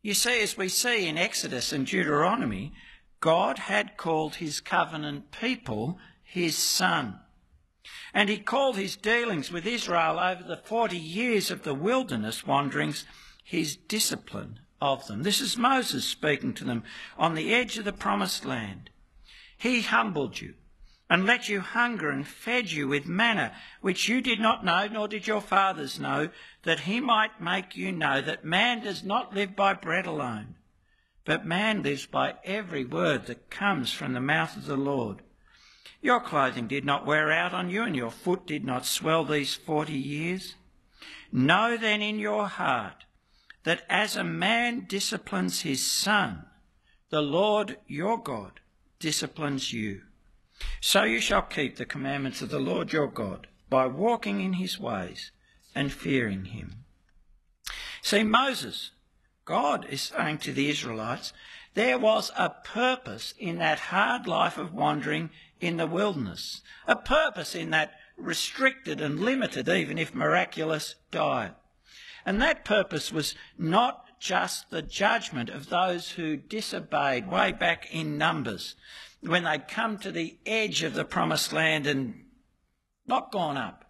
You 0.02 0.14
see, 0.16 0.42
as 0.42 0.58
we 0.58 0.70
see 0.70 1.08
in 1.08 1.18
Exodus 1.18 1.72
and 1.72 1.86
Deuteronomy, 1.86 2.74
God 3.20 3.60
had 3.60 3.98
called 3.98 4.36
his 4.36 4.62
covenant 4.62 5.32
people 5.32 6.00
his 6.24 6.58
son. 6.58 7.20
And 8.14 8.30
he 8.30 8.38
called 8.38 8.76
his 8.76 8.96
dealings 8.96 9.52
with 9.52 9.66
Israel 9.66 10.20
over 10.20 10.44
the 10.44 10.58
40 10.58 10.98
years 10.98 11.52
of 11.52 11.64
the 11.64 11.74
wilderness 11.76 12.46
wanderings 12.46 13.06
his 13.44 13.76
discipline 13.76 14.60
of 14.82 15.08
them. 15.08 15.24
This 15.24 15.42
is 15.42 15.58
Moses 15.58 16.06
speaking 16.06 16.54
to 16.56 16.64
them 16.64 16.84
on 17.18 17.36
the 17.36 17.54
edge 17.54 17.78
of 17.78 17.86
the 17.86 17.94
promised 17.94 18.46
land. 18.46 18.90
He 19.58 19.82
humbled 19.82 20.40
you 20.40 20.54
and 21.10 21.26
let 21.26 21.50
you 21.50 21.60
hunger 21.60 22.10
and 22.10 22.28
fed 22.28 22.72
you 22.72 22.88
with 22.88 23.08
manna, 23.08 23.52
which 23.82 24.08
you 24.08 24.22
did 24.22 24.40
not 24.40 24.64
know, 24.64 24.88
nor 24.88 25.08
did 25.08 25.26
your 25.26 25.42
fathers 25.42 26.00
know, 26.00 26.30
that 26.64 26.82
he 26.82 27.00
might 27.00 27.42
make 27.42 27.76
you 27.76 27.92
know 27.92 28.22
that 28.22 28.46
man 28.46 28.84
does 28.84 29.04
not 29.04 29.34
live 29.34 29.56
by 29.56 29.74
bread 29.74 30.06
alone, 30.06 30.56
but 31.26 31.46
man 31.46 31.82
lives 31.82 32.06
by 32.06 32.36
every 32.44 32.86
word 32.86 33.26
that 33.26 33.50
comes 33.50 33.92
from 33.92 34.14
the 34.14 34.22
mouth 34.22 34.56
of 34.56 34.66
the 34.66 34.78
Lord. 34.78 35.22
Your 36.02 36.22
clothing 36.22 36.68
did 36.68 36.86
not 36.86 37.06
wear 37.06 37.32
out 37.32 37.54
on 37.54 37.70
you, 37.70 37.84
and 37.84 37.96
your 37.96 38.12
foot 38.12 38.48
did 38.48 38.64
not 38.64 38.86
swell 38.86 39.26
these 39.26 39.56
forty 39.56 39.98
years. 39.98 40.56
Know 41.32 41.78
then 41.78 42.02
in 42.02 42.20
your 42.20 42.48
heart 42.48 43.06
that 43.64 43.84
as 43.90 44.16
a 44.16 44.24
man 44.24 44.86
disciplines 44.88 45.62
his 45.62 45.86
son, 45.86 46.46
the 47.10 47.22
Lord 47.22 47.78
your 47.88 48.18
God 48.18 48.62
disciplines 49.00 49.74
you. 49.74 50.02
So 50.82 51.04
you 51.04 51.20
shall 51.20 51.42
keep 51.42 51.76
the 51.76 51.86
commandments 51.86 52.42
of 52.42 52.50
the 52.50 52.60
Lord 52.60 52.94
your 52.94 53.08
God 53.08 53.48
by 53.70 53.86
walking 53.86 54.42
in 54.42 54.54
his 54.54 54.80
ways 54.80 55.32
and 55.76 55.92
fearing 55.92 56.46
him. 56.46 56.86
See, 58.02 58.24
Moses, 58.24 58.92
God 59.46 59.86
is 59.90 60.02
saying 60.02 60.40
to 60.40 60.54
the 60.54 60.70
Israelites, 60.70 61.34
there 61.74 62.00
was 62.00 62.32
a 62.38 62.50
purpose 62.50 63.34
in 63.38 63.60
that 63.60 63.80
hard 63.80 64.28
life 64.28 64.58
of 64.58 64.74
wandering 64.74 65.30
in 65.60 65.78
the 65.78 65.88
wilderness, 65.88 66.62
a 66.88 66.96
purpose 66.96 67.56
in 67.56 67.70
that 67.72 67.94
restricted 68.18 69.02
and 69.02 69.20
limited, 69.20 69.68
even 69.68 69.98
if 69.98 70.14
miraculous, 70.14 70.96
diet. 71.12 71.54
And 72.26 72.42
that 72.42 72.66
purpose 72.66 73.12
was 73.12 73.36
not 73.58 74.06
just 74.20 74.70
the 74.70 74.82
judgment 74.82 75.50
of 75.50 75.70
those 75.70 76.12
who 76.12 76.36
disobeyed 76.36 77.30
way 77.30 77.52
back 77.52 77.88
in 77.94 78.18
Numbers, 78.18 78.76
when 79.22 79.44
they'd 79.44 79.68
come 79.68 79.98
to 80.00 80.12
the 80.12 80.38
edge 80.46 80.84
of 80.84 80.94
the 80.94 81.06
promised 81.06 81.54
land 81.54 81.88
and 81.88 82.26
not 83.08 83.32
gone 83.32 83.58
up. 83.58 83.86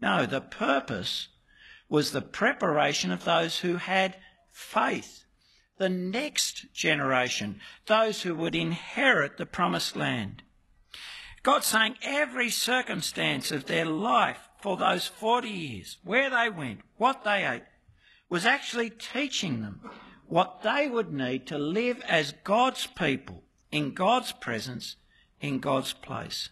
No, 0.00 0.26
the 0.26 0.40
purpose 0.40 1.28
was 1.88 2.10
the 2.10 2.22
preparation 2.22 3.10
of 3.10 3.24
those 3.24 3.58
who 3.58 3.76
had 3.76 4.16
faith, 4.50 5.24
the 5.78 5.88
next 5.88 6.72
generation, 6.72 7.60
those 7.86 8.22
who 8.22 8.34
would 8.34 8.54
inherit 8.54 9.36
the 9.36 9.46
promised 9.46 9.96
land. 9.96 10.42
God's 11.44 11.66
saying 11.66 11.96
every 12.02 12.48
circumstance 12.48 13.52
of 13.52 13.66
their 13.66 13.84
life 13.84 14.48
for 14.62 14.78
those 14.78 15.06
40 15.06 15.48
years, 15.48 15.98
where 16.02 16.30
they 16.30 16.48
went, 16.48 16.80
what 16.96 17.22
they 17.22 17.46
ate, 17.46 17.64
was 18.30 18.46
actually 18.46 18.88
teaching 18.88 19.60
them 19.60 19.82
what 20.26 20.62
they 20.62 20.88
would 20.88 21.12
need 21.12 21.46
to 21.46 21.58
live 21.58 22.00
as 22.08 22.32
God's 22.44 22.86
people, 22.86 23.44
in 23.70 23.92
God's 23.92 24.32
presence, 24.32 24.96
in 25.38 25.58
God's 25.58 25.92
place. 25.92 26.48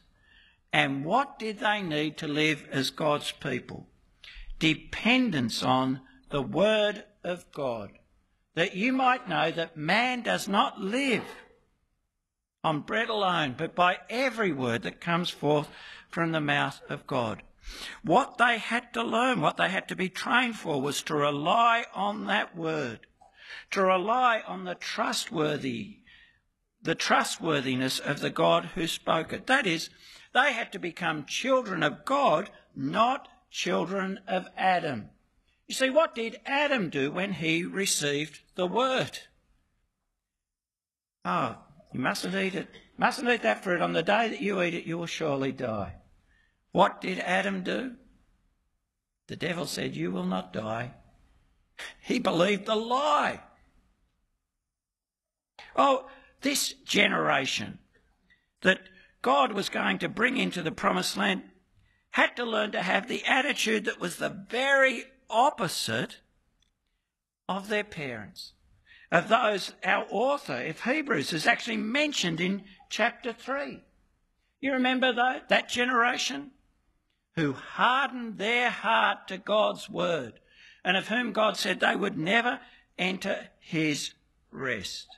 And 0.74 1.06
what 1.06 1.38
did 1.38 1.60
they 1.60 1.80
need 1.80 2.18
to 2.18 2.28
live 2.28 2.68
as 2.70 2.90
God's 2.90 3.32
people? 3.32 3.88
Dependence 4.58 5.62
on 5.62 6.02
the 6.28 6.42
Word 6.42 7.04
of 7.24 7.50
God, 7.50 7.92
that 8.54 8.76
you 8.76 8.92
might 8.92 9.26
know 9.26 9.50
that 9.50 9.74
man 9.74 10.20
does 10.20 10.46
not 10.46 10.82
live 10.82 11.24
on 12.64 12.80
bread 12.80 13.08
alone, 13.08 13.54
but 13.56 13.74
by 13.74 13.98
every 14.08 14.52
word 14.52 14.82
that 14.82 15.00
comes 15.00 15.30
forth 15.30 15.68
from 16.08 16.32
the 16.32 16.40
mouth 16.40 16.80
of 16.88 17.06
God. 17.06 17.42
What 18.02 18.38
they 18.38 18.58
had 18.58 18.92
to 18.94 19.02
learn, 19.02 19.40
what 19.40 19.56
they 19.56 19.68
had 19.68 19.88
to 19.88 19.96
be 19.96 20.08
trained 20.08 20.56
for, 20.56 20.80
was 20.80 21.02
to 21.04 21.14
rely 21.14 21.86
on 21.94 22.26
that 22.26 22.56
word, 22.56 23.00
to 23.70 23.82
rely 23.82 24.42
on 24.46 24.64
the 24.64 24.74
trustworthy, 24.74 25.98
the 26.82 26.94
trustworthiness 26.94 27.98
of 27.98 28.20
the 28.20 28.30
God 28.30 28.70
who 28.74 28.86
spoke 28.86 29.32
it. 29.32 29.46
That 29.46 29.66
is, 29.66 29.90
they 30.34 30.52
had 30.52 30.72
to 30.72 30.78
become 30.78 31.24
children 31.24 31.82
of 31.82 32.04
God, 32.04 32.50
not 32.74 33.28
children 33.50 34.20
of 34.26 34.46
Adam. 34.56 35.10
You 35.68 35.74
see, 35.74 35.90
what 35.90 36.14
did 36.14 36.40
Adam 36.44 36.90
do 36.90 37.10
when 37.10 37.34
he 37.34 37.64
received 37.64 38.40
the 38.56 38.66
word? 38.66 39.20
Oh, 41.24 41.58
you 41.92 42.00
mustn't 42.00 42.34
eat 42.34 42.54
it. 42.54 42.68
Mustn't 42.96 43.28
eat 43.28 43.42
that 43.42 43.62
fruit. 43.64 43.80
On 43.80 43.92
the 43.92 44.02
day 44.02 44.28
that 44.28 44.40
you 44.40 44.62
eat 44.62 44.74
it, 44.74 44.84
you 44.84 44.98
will 44.98 45.06
surely 45.06 45.52
die. 45.52 45.96
What 46.72 47.00
did 47.00 47.18
Adam 47.18 47.62
do? 47.62 47.92
The 49.28 49.36
devil 49.36 49.66
said, 49.66 49.96
You 49.96 50.10
will 50.10 50.26
not 50.26 50.52
die. 50.52 50.94
He 52.00 52.18
believed 52.18 52.66
the 52.66 52.76
lie. 52.76 53.40
Oh, 55.74 56.08
this 56.42 56.72
generation 56.72 57.78
that 58.60 58.80
God 59.22 59.52
was 59.52 59.68
going 59.68 59.98
to 60.00 60.08
bring 60.08 60.36
into 60.36 60.62
the 60.62 60.72
promised 60.72 61.16
land 61.16 61.42
had 62.10 62.36
to 62.36 62.44
learn 62.44 62.72
to 62.72 62.82
have 62.82 63.08
the 63.08 63.24
attitude 63.24 63.86
that 63.86 64.00
was 64.00 64.16
the 64.16 64.28
very 64.28 65.04
opposite 65.30 66.18
of 67.48 67.68
their 67.68 67.84
parents, 67.84 68.52
of 69.12 69.28
those 69.28 69.74
our 69.84 70.06
author 70.10 70.64
of 70.64 70.80
Hebrews 70.80 71.34
is 71.34 71.46
actually 71.46 71.76
mentioned 71.76 72.40
in 72.40 72.64
chapter 72.88 73.34
3. 73.34 73.84
You 74.60 74.72
remember 74.72 75.12
that, 75.12 75.50
that 75.50 75.68
generation 75.68 76.52
who 77.36 77.52
hardened 77.52 78.38
their 78.38 78.70
heart 78.70 79.28
to 79.28 79.36
God's 79.36 79.90
word 79.90 80.40
and 80.82 80.96
of 80.96 81.08
whom 81.08 81.32
God 81.32 81.58
said 81.58 81.78
they 81.78 81.94
would 81.94 82.16
never 82.16 82.60
enter 82.98 83.48
his 83.60 84.14
rest. 84.50 85.08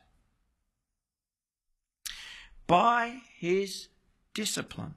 By 2.67 3.21
his 3.39 3.89
discipline, 4.35 4.95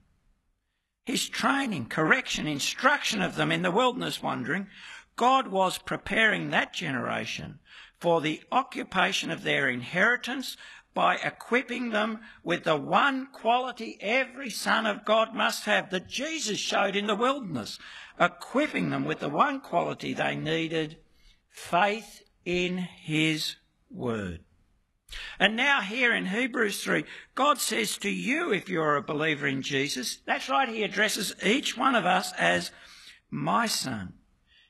his 1.06 1.30
training, 1.30 1.86
correction, 1.86 2.48
instruction 2.48 3.22
of 3.22 3.36
them 3.36 3.52
in 3.52 3.62
the 3.62 3.72
wilderness 3.72 4.24
wandering, 4.24 4.68
God 5.16 5.50
was 5.50 5.78
preparing 5.78 6.50
that 6.50 6.74
generation 6.74 7.60
for 8.00 8.22
the 8.22 8.42
occupation 8.52 9.32
of 9.32 9.44
their 9.44 9.70
inheritance 9.70 10.58
by 10.94 11.16
equipping 11.18 11.92
them 11.92 12.20
with 12.44 12.64
the 12.64 12.76
one 12.76 13.28
quality 13.32 13.98
every 14.02 14.50
son 14.50 14.86
of 14.86 15.06
God 15.06 15.36
must 15.36 15.66
have 15.66 15.92
that 15.92 16.08
Jesus 16.08 16.58
showed 16.58 16.96
in 16.96 17.06
the 17.06 17.16
wilderness, 17.16 17.78
equipping 18.20 18.90
them 18.90 19.06
with 19.06 19.20
the 19.20 19.30
one 19.30 19.60
quality 19.60 20.14
they 20.14 20.36
needed 20.36 20.98
faith 21.50 22.24
in 22.46 22.78
his 22.78 23.58
word. 23.92 24.40
And 25.40 25.56
now, 25.56 25.82
here 25.82 26.14
in 26.14 26.26
Hebrews 26.26 26.84
3, 26.84 27.06
God 27.34 27.60
says 27.60 27.98
to 28.00 28.10
you, 28.10 28.52
if 28.52 28.68
you're 28.68 28.98
a 28.98 29.04
believer 29.04 29.48
in 29.48 29.62
Jesus, 29.62 30.18
that's 30.26 30.50
right, 30.50 30.68
He 30.68 30.84
addresses 30.84 31.34
each 31.44 31.78
one 31.78 31.96
of 31.96 32.06
us 32.06 32.34
as 32.34 32.72
my 33.30 33.68
son. 33.68 34.14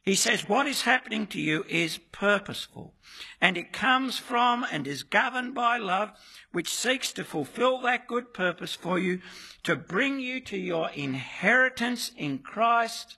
He 0.07 0.15
says 0.15 0.47
what 0.47 0.67
is 0.67 0.83
happening 0.83 1.27
to 1.27 1.41
you 1.41 1.65
is 1.67 1.97
purposeful, 2.13 2.93
and 3.41 3.57
it 3.57 3.73
comes 3.73 4.17
from 4.17 4.65
and 4.71 4.87
is 4.87 5.03
governed 5.03 5.53
by 5.53 5.77
love, 5.77 6.11
which 6.53 6.73
seeks 6.73 7.11
to 7.11 7.25
fulfill 7.25 7.81
that 7.81 8.07
good 8.07 8.33
purpose 8.33 8.73
for 8.73 8.97
you, 8.97 9.19
to 9.63 9.75
bring 9.75 10.21
you 10.21 10.39
to 10.45 10.55
your 10.55 10.89
inheritance 10.91 12.13
in 12.15 12.39
Christ 12.39 13.17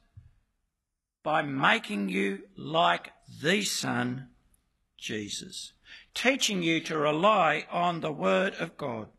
by 1.22 1.43
making 1.43 2.10
you 2.10 2.39
like 2.58 3.12
the 3.39 3.62
Son, 3.62 4.29
Jesus 4.98 5.74
teaching 6.15 6.63
you 6.63 6.81
to 6.81 6.98
rely 6.98 7.67
on 7.72 8.00
the 8.00 8.12
Word 8.12 8.55
of 8.55 8.75
God. 8.77 9.09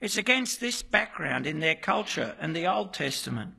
It's 0.00 0.16
against 0.16 0.60
this 0.60 0.82
background 0.82 1.46
in 1.46 1.60
their 1.60 1.74
culture 1.74 2.36
and 2.40 2.54
the 2.54 2.66
Old 2.66 2.94
Testament 2.94 3.54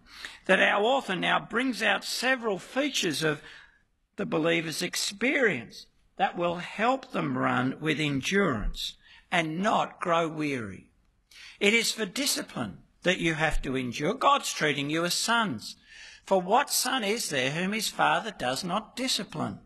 that 0.45 0.62
our 0.62 0.82
author 0.82 1.15
now 1.15 1.39
brings 1.39 1.84
out 1.84 2.04
several 2.04 2.60
features 2.60 3.23
of 3.23 3.41
the 4.15 4.25
believer's 4.25 4.82
experience 4.82 5.86
that 6.17 6.38
will 6.38 6.56
help 6.56 7.12
them 7.12 7.38
run 7.38 7.78
with 7.80 7.99
endurance 7.99 8.95
and 9.32 9.60
not 9.60 9.99
grow 9.99 10.28
weary. 10.28 10.89
It 11.60 11.73
is 11.73 11.91
for 11.91 12.06
discipline 12.06 12.80
that 13.04 13.19
you 13.19 13.36
have 13.36 13.62
to 13.62 13.75
endure. 13.75 14.13
God's 14.13 14.52
treating 14.52 14.89
you 14.89 15.06
as 15.06 15.13
sons. 15.13 15.75
For 16.25 16.41
what 16.41 16.69
son 16.69 17.04
is 17.04 17.30
there 17.30 17.52
whom 17.52 17.73
his 17.73 17.89
father 17.89 18.32
does 18.32 18.63
not 18.63 18.95
discipline? 18.95 19.60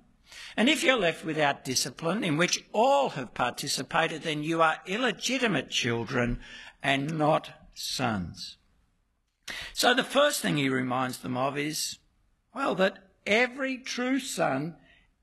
And 0.56 0.70
if 0.70 0.84
you're 0.84 1.00
left 1.00 1.26
without 1.26 1.66
discipline, 1.66 2.24
in 2.24 2.38
which 2.38 2.63
all 2.74 3.10
have 3.10 3.34
participated, 3.34 4.22
then 4.22 4.44
you 4.44 4.62
are 4.62 4.78
illegitimate 4.86 5.70
children 5.70 6.39
and 6.82 7.18
not 7.18 7.50
sons. 7.74 8.58
So 9.74 9.94
the 9.94 10.04
first 10.04 10.42
thing 10.42 10.58
he 10.58 10.70
reminds 10.70 11.20
them 11.20 11.36
of 11.38 11.58
is, 11.58 11.98
well, 12.54 12.76
that 12.76 13.00
every 13.26 13.78
true 13.78 14.20
son 14.20 14.76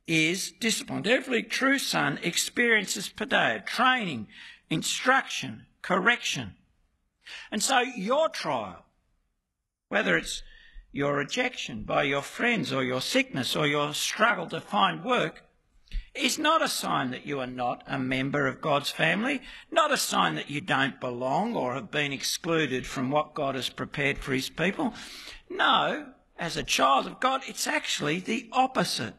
is 0.07 0.51
disciplined. 0.51 1.07
Every 1.07 1.43
true 1.43 1.79
son 1.79 2.19
experiences 2.23 3.09
paideia, 3.09 3.65
training, 3.65 4.27
instruction, 4.69 5.67
correction. 5.83 6.55
And 7.53 7.63
so 7.63 7.81
your 7.81 8.29
trial, 8.29 8.85
whether 9.89 10.17
it's 10.17 10.43
your 10.93 11.15
rejection 11.15 11.83
by 11.83 12.03
your 12.03 12.23
friends 12.23 12.73
or 12.73 12.83
your 12.83 13.01
sickness 13.01 13.55
or 13.55 13.67
your 13.67 13.95
struggle 13.95 14.47
to 14.49 14.61
find 14.61 15.05
work 15.05 15.45
is 16.15 16.39
not 16.39 16.63
a 16.63 16.69
sign 16.69 17.11
that 17.13 17.25
you 17.25 17.39
are 17.39 17.47
not 17.47 17.85
a 17.87 17.99
member 17.99 18.49
of 18.49 18.61
God's 18.61 18.91
family, 18.91 19.41
not 19.71 19.93
a 19.93 19.97
sign 19.97 20.35
that 20.35 20.51
you 20.51 20.61
don't 20.61 21.01
belong 21.01 21.55
or 21.55 21.75
have 21.75 21.91
been 21.91 22.13
excluded 22.13 22.87
from 22.87 23.11
what 23.11 23.35
God 23.35 23.55
has 23.55 23.69
prepared 23.69 24.19
for 24.19 24.33
his 24.33 24.51
people. 24.51 24.93
No, 25.49 26.07
as 26.37 26.57
a 26.57 26.65
child 26.65 27.07
of 27.07 27.21
God, 27.21 27.43
it's 27.47 27.67
actually 27.67 28.19
the 28.19 28.49
opposite. 28.53 29.15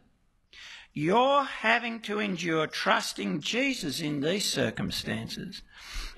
Your 0.94 1.46
having 1.46 2.02
to 2.02 2.20
endure 2.20 2.68
trusting 2.68 3.40
Jesus 3.40 4.02
in 4.02 4.20
these 4.20 4.46
circumstances 4.46 5.62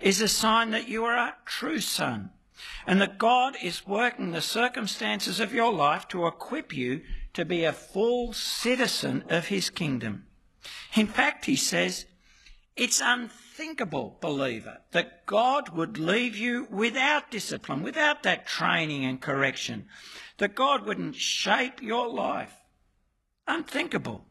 is 0.02 0.20
a 0.20 0.28
sign 0.28 0.72
that 0.72 0.88
you 0.88 1.06
are 1.06 1.16
a 1.16 1.36
true 1.46 1.80
son 1.80 2.32
and 2.86 3.02
that 3.02 3.18
God 3.18 3.56
is 3.62 3.88
working 3.88 4.32
the 4.32 4.42
circumstances 4.42 5.40
of 5.40 5.54
your 5.54 5.72
life 5.72 6.08
to 6.10 6.28
equip 6.28 6.76
you 6.76 7.02
to 7.34 7.46
be 7.46 7.64
a 7.64 7.74
full 7.74 8.34
citizen 8.34 9.24
of 9.30 9.48
his 9.48 9.70
kingdom. 9.70 10.26
In 10.96 11.08
fact, 11.08 11.46
he 11.46 11.56
says, 11.56 12.06
it's 12.76 13.02
unthinkable, 13.04 14.18
believer, 14.22 14.80
that 14.92 15.26
God 15.26 15.70
would 15.70 15.98
leave 15.98 16.36
you 16.36 16.68
without 16.72 17.30
discipline, 17.30 17.84
without 17.84 18.24
that 18.24 18.48
training 18.48 19.06
and 19.06 19.22
correction, 19.22 19.88
that 20.38 20.56
God 20.56 20.86
wouldn't 20.86 21.16
shape 21.16 21.82
your 21.82 22.08
life. 22.08 22.54
Unthinkable 23.48 24.26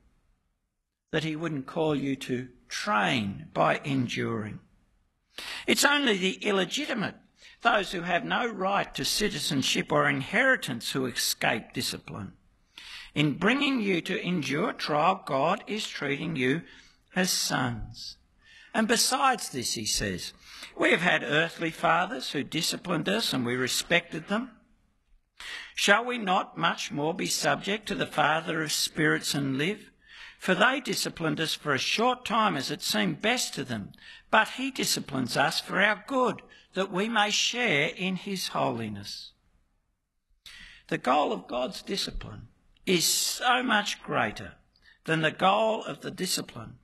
that 1.12 1.24
he 1.24 1.36
wouldn't 1.36 1.66
call 1.66 1.94
you 1.94 2.16
to 2.16 2.48
train 2.68 3.46
by 3.52 3.80
enduring. 3.84 4.58
It's 5.66 5.84
only 5.84 6.16
the 6.16 6.34
illegitimate 6.44 7.16
those 7.62 7.92
who 7.92 8.03
have 8.03 8.25
no 8.25 8.46
right 8.46 8.92
to 8.94 9.05
citizenship 9.05 9.90
or 9.90 10.09
inheritance 10.09 10.92
who 10.92 11.07
escape 11.07 11.72
discipline. 11.72 12.33
In 13.14 13.38
bringing 13.38 13.81
you 13.81 14.01
to 14.03 14.20
endure 14.20 14.72
trial, 14.72 15.22
God 15.25 15.62
is 15.66 15.87
treating 15.87 16.37
you 16.37 16.62
as 17.14 17.31
sons. 17.31 18.16
And 18.75 18.88
besides 18.88 19.51
this, 19.51 19.75
he 19.75 19.85
says, 19.85 20.33
we 20.79 20.90
have 20.90 21.03
had 21.03 21.22
earthly 21.22 21.70
fathers 21.70 22.33
who 22.33 22.42
disciplined 22.42 23.09
us 23.09 23.33
and 23.33 23.44
we 23.44 23.55
respected 23.55 24.29
them. 24.29 24.51
Shall 25.75 26.05
we 26.05 26.18
not 26.18 26.57
much 26.57 26.90
more 26.90 27.14
be 27.14 27.27
subject 27.27 27.87
to 27.88 27.94
the 27.94 28.07
Father 28.07 28.62
of 28.62 28.72
spirits 28.72 29.35
and 29.35 29.59
live? 29.59 29.90
For 30.38 30.55
they 30.55 30.81
disciplined 30.81 31.40
us 31.40 31.55
for 31.55 31.72
a 31.72 31.79
short 31.79 32.25
time 32.25 32.57
as 32.57 32.70
it 32.70 32.83
seemed 32.83 33.22
best 33.22 33.55
to 33.55 33.64
them, 33.64 33.92
but 34.31 34.48
he 34.51 34.70
disciplines 34.70 35.37
us 35.37 35.61
for 35.61 35.81
our 35.81 36.03
good 36.07 36.42
that 36.74 36.92
we 36.92 37.08
may 37.08 37.30
share 37.30 37.88
in 37.88 38.16
his 38.16 38.48
holiness. 38.48 39.32
The 40.88 40.98
goal 40.98 41.32
of 41.32 41.46
God's 41.46 41.82
discipline 41.82 42.48
is 42.87 43.04
so 43.04 43.62
much 43.62 44.02
greater 44.02 44.54
than 45.04 45.22
the 45.22 45.30
goal 45.30 45.85
of 45.85 46.00
the 46.00 46.11
discipline 46.11 46.78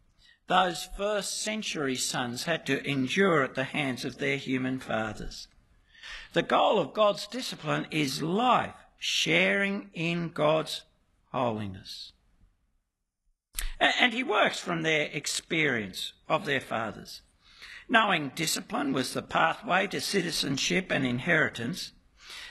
those 0.49 0.89
first 0.97 1.43
century 1.43 1.95
sons 1.95 2.45
had 2.45 2.65
to 2.67 2.83
endure 2.89 3.45
at 3.45 3.55
the 3.55 3.65
hands 3.65 4.07
of 4.07 4.17
their 4.17 4.39
human 4.39 4.81
fathers. 4.81 5.47
The 6.33 6.43
goal 6.43 6.79
of 6.79 6.95
God's 6.95 7.27
discipline 7.27 7.87
is 7.91 8.23
life, 8.23 8.75
sharing 8.99 9.91
in 9.93 10.31
God's 10.31 10.85
holiness. 11.33 12.13
And 13.79 14.15
he 14.15 14.23
works 14.23 14.59
from 14.59 14.83
their 14.83 15.11
experience 15.13 16.15
of 16.29 16.47
their 16.47 16.61
fathers. 16.61 17.21
Knowing 17.89 18.31
discipline 18.35 18.93
was 18.93 19.15
the 19.15 19.23
pathway 19.23 19.87
to 19.87 20.01
citizenship 20.01 20.91
and 20.91 21.07
inheritance, 21.07 21.93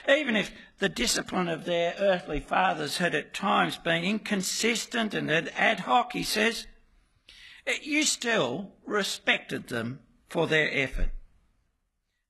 even 0.10 0.36
if 0.36 0.52
the 0.80 0.90
discipline 0.90 1.48
of 1.48 1.66
their 1.66 1.94
earthly 2.00 2.40
fathers 2.40 2.98
had 2.98 3.14
at 3.14 3.34
times 3.34 3.78
been 3.78 4.04
inconsistent 4.04 5.14
and 5.14 5.30
ad 5.32 5.82
hoc, 5.82 6.14
he 6.14 6.24
says, 6.24 6.66
you 7.84 8.04
still 8.04 8.72
respected 8.86 9.68
them 9.68 10.00
for 10.30 10.48
their 10.48 10.70
effort. 10.72 11.10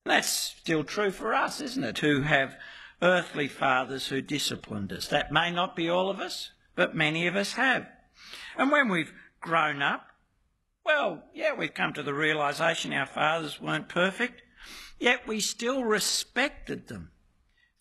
That's 0.05 0.29
still 0.29 0.83
true 0.83 1.11
for 1.11 1.33
us, 1.33 1.61
isn't 1.61 1.83
it, 1.83 1.99
who 1.99 2.21
have 2.21 2.57
earthly 3.01 3.47
fathers 3.47 4.07
who 4.07 4.21
disciplined 4.21 4.91
us. 4.91 5.07
That 5.07 5.31
may 5.31 5.51
not 5.51 5.75
be 5.75 5.89
all 5.89 6.09
of 6.09 6.19
us, 6.19 6.51
but 6.75 6.95
many 6.95 7.27
of 7.27 7.35
us 7.35 7.53
have. 7.53 7.87
And 8.57 8.71
when 8.71 8.89
we've 8.89 9.13
grown 9.41 9.81
up, 9.81 10.06
well, 10.87 11.25
yeah, 11.33 11.53
we've 11.53 11.73
come 11.73 11.91
to 11.93 12.01
the 12.01 12.13
realisation 12.13 12.93
our 12.93 13.05
fathers 13.05 13.59
weren't 13.59 13.89
perfect, 13.89 14.41
yet 14.97 15.27
we 15.27 15.41
still 15.41 15.83
respected 15.83 16.87
them 16.87 17.11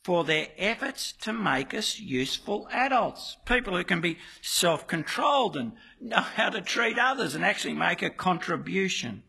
for 0.03 0.25
their 0.25 0.49
efforts 0.59 1.13
to 1.13 1.33
make 1.33 1.73
us 1.73 2.01
useful 2.01 2.69
adults, 2.73 3.37
people 3.45 3.77
who 3.77 3.85
can 3.85 4.01
be 4.01 4.19
self 4.43 4.89
controlled 4.89 5.57
and 5.57 5.73
know 6.01 6.17
how 6.21 6.51
to 6.51 6.61
treat 6.61 6.99
others 6.99 7.37
and 7.37 7.45
actually 7.45 7.75
make 7.75 8.03
a 8.03 8.11
contribution. 8.11 9.23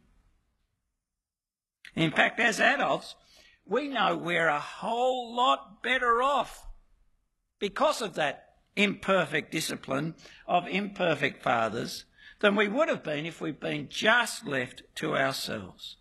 In 1.95 2.09
fact, 2.09 2.39
as 2.39 2.59
adults, 2.59 3.15
we 3.63 3.87
know 3.87 4.17
we're 4.17 4.47
a 4.47 4.59
whole 4.59 5.35
lot 5.35 5.83
better 5.83 6.23
off 6.23 6.65
because 7.59 8.01
of 8.01 8.15
that 8.15 8.55
imperfect 8.75 9.51
discipline 9.51 10.15
of 10.47 10.67
imperfect 10.67 11.43
fathers 11.43 12.05
than 12.39 12.55
we 12.55 12.67
would 12.67 12.89
have 12.89 13.03
been 13.03 13.25
if 13.25 13.41
we'd 13.41 13.59
been 13.59 13.87
just 13.89 14.45
left 14.45 14.83
to 14.95 15.15
ourselves. 15.15 15.97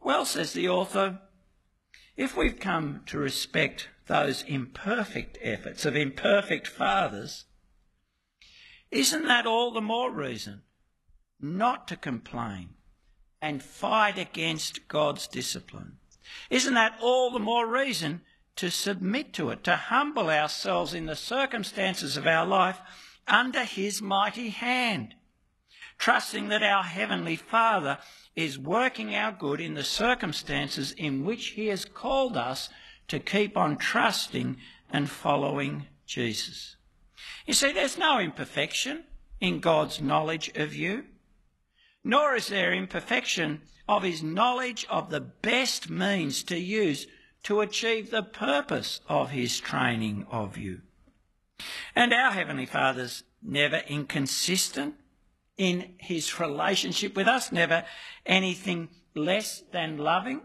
Well, 0.00 0.24
says 0.24 0.52
the 0.52 0.68
author, 0.68 1.20
if 2.16 2.36
we've 2.36 2.58
come 2.58 3.02
to 3.06 3.18
respect 3.18 3.88
those 4.06 4.42
imperfect 4.42 5.38
efforts 5.42 5.84
of 5.84 5.96
imperfect 5.96 6.66
fathers, 6.66 7.44
isn't 8.90 9.26
that 9.26 9.46
all 9.46 9.72
the 9.72 9.80
more 9.80 10.10
reason 10.10 10.62
not 11.40 11.86
to 11.88 11.96
complain 11.96 12.70
and 13.40 13.62
fight 13.62 14.18
against 14.18 14.88
God's 14.88 15.26
discipline? 15.26 15.98
Isn't 16.50 16.74
that 16.74 16.98
all 17.00 17.30
the 17.30 17.38
more 17.38 17.66
reason 17.66 18.22
to 18.56 18.70
submit 18.70 19.32
to 19.34 19.50
it, 19.50 19.62
to 19.64 19.76
humble 19.76 20.30
ourselves 20.30 20.94
in 20.94 21.06
the 21.06 21.16
circumstances 21.16 22.16
of 22.16 22.26
our 22.26 22.46
life 22.46 22.80
under 23.28 23.64
His 23.64 24.02
mighty 24.02 24.50
hand, 24.50 25.14
trusting 25.98 26.48
that 26.48 26.62
our 26.62 26.82
Heavenly 26.82 27.36
Father 27.36 27.98
is 28.34 28.58
working 28.58 29.14
our 29.14 29.32
good 29.32 29.60
in 29.60 29.74
the 29.74 29.84
circumstances 29.84 30.92
in 30.92 31.24
which 31.24 31.48
He 31.48 31.66
has 31.66 31.84
called 31.84 32.36
us 32.36 32.68
to 33.08 33.18
keep 33.18 33.56
on 33.56 33.76
trusting 33.76 34.56
and 34.90 35.10
following 35.10 35.86
Jesus. 36.06 36.76
You 37.46 37.54
see, 37.54 37.72
there's 37.72 37.98
no 37.98 38.18
imperfection 38.18 39.04
in 39.40 39.60
God's 39.60 40.00
knowledge 40.00 40.50
of 40.56 40.74
you, 40.74 41.04
nor 42.04 42.34
is 42.34 42.48
there 42.48 42.72
imperfection 42.72 43.62
of 43.88 44.02
His 44.02 44.22
knowledge 44.22 44.86
of 44.90 45.10
the 45.10 45.20
best 45.20 45.90
means 45.90 46.42
to 46.44 46.58
use 46.58 47.06
to 47.44 47.60
achieve 47.60 48.10
the 48.10 48.22
purpose 48.22 49.00
of 49.08 49.30
His 49.30 49.58
training 49.58 50.26
of 50.30 50.56
you. 50.56 50.82
And 51.94 52.12
our 52.12 52.32
Heavenly 52.32 52.66
Father's 52.66 53.24
never 53.42 53.82
inconsistent 53.88 54.94
in 55.56 55.94
his 55.98 56.38
relationship 56.38 57.16
with 57.16 57.26
us, 57.26 57.50
never 57.50 57.84
anything 58.24 58.88
less 59.14 59.64
than 59.72 59.98
loving. 59.98 60.42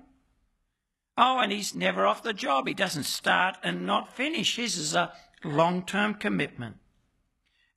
Oh, 1.18 1.40
and 1.40 1.52
he's 1.52 1.76
never 1.76 2.08
off 2.08 2.24
the 2.24 2.34
job. 2.34 2.68
He 2.68 2.74
doesn't 2.74 3.04
start 3.04 3.58
and 3.64 3.86
not 3.86 4.16
finish. 4.16 4.56
His 4.56 4.78
is 4.78 4.96
a 4.96 5.14
long 5.44 5.86
term 5.86 6.16
commitment. 6.16 6.78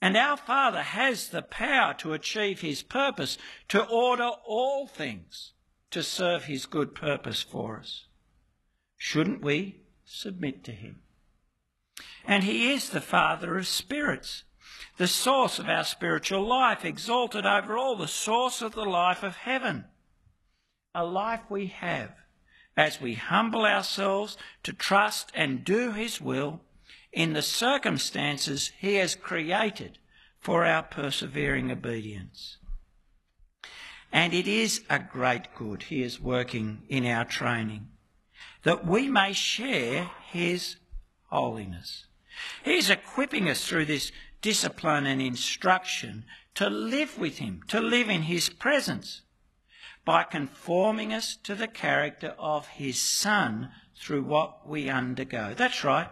And 0.00 0.16
our 0.16 0.36
Father 0.36 0.82
has 0.82 1.28
the 1.28 1.42
power 1.42 1.94
to 1.94 2.12
achieve 2.12 2.60
his 2.60 2.82
purpose, 2.82 3.38
to 3.68 3.84
order 3.84 4.30
all 4.46 4.86
things 4.86 5.52
to 5.90 6.02
serve 6.02 6.44
his 6.44 6.66
good 6.66 6.94
purpose 6.94 7.42
for 7.42 7.78
us. 7.78 8.06
Shouldn't 8.96 9.42
we 9.42 9.80
submit 10.04 10.64
to 10.64 10.72
him? 10.72 11.00
And 12.26 12.44
he 12.44 12.72
is 12.72 12.90
the 12.90 13.00
Father 13.00 13.56
of 13.56 13.66
spirits 13.66 14.44
the 14.96 15.06
source 15.06 15.58
of 15.58 15.68
our 15.68 15.84
spiritual 15.84 16.46
life, 16.46 16.84
exalted 16.84 17.44
over 17.44 17.76
all, 17.76 17.96
the 17.96 18.08
source 18.08 18.62
of 18.62 18.72
the 18.72 18.84
life 18.84 19.22
of 19.22 19.36
heaven. 19.36 19.84
A 20.94 21.04
life 21.04 21.42
we 21.50 21.66
have 21.66 22.12
as 22.76 23.00
we 23.00 23.14
humble 23.14 23.64
ourselves 23.64 24.36
to 24.62 24.72
trust 24.72 25.30
and 25.34 25.64
do 25.64 25.92
His 25.92 26.20
will 26.20 26.60
in 27.12 27.32
the 27.34 27.42
circumstances 27.42 28.72
He 28.78 28.94
has 28.94 29.14
created 29.14 29.98
for 30.38 30.64
our 30.64 30.82
persevering 30.82 31.70
obedience. 31.70 32.58
And 34.12 34.32
it 34.32 34.46
is 34.46 34.82
a 34.88 34.98
great 34.98 35.54
good 35.54 35.84
He 35.84 36.02
is 36.02 36.20
working 36.20 36.82
in 36.88 37.04
our 37.04 37.24
training, 37.24 37.88
that 38.62 38.86
we 38.86 39.08
may 39.08 39.34
share 39.34 40.10
His 40.30 40.76
holiness. 41.26 42.05
He's 42.64 42.90
equipping 42.90 43.48
us 43.48 43.66
through 43.66 43.86
this 43.86 44.12
discipline 44.42 45.06
and 45.06 45.20
instruction 45.20 46.24
to 46.54 46.68
live 46.70 47.18
with 47.18 47.38
Him, 47.38 47.62
to 47.68 47.80
live 47.80 48.08
in 48.08 48.22
His 48.22 48.48
presence, 48.48 49.22
by 50.04 50.22
conforming 50.22 51.12
us 51.12 51.36
to 51.44 51.54
the 51.54 51.68
character 51.68 52.34
of 52.38 52.66
His 52.68 53.00
Son 53.00 53.70
through 53.98 54.22
what 54.22 54.68
we 54.68 54.88
undergo. 54.88 55.54
That's 55.54 55.84
right. 55.84 56.08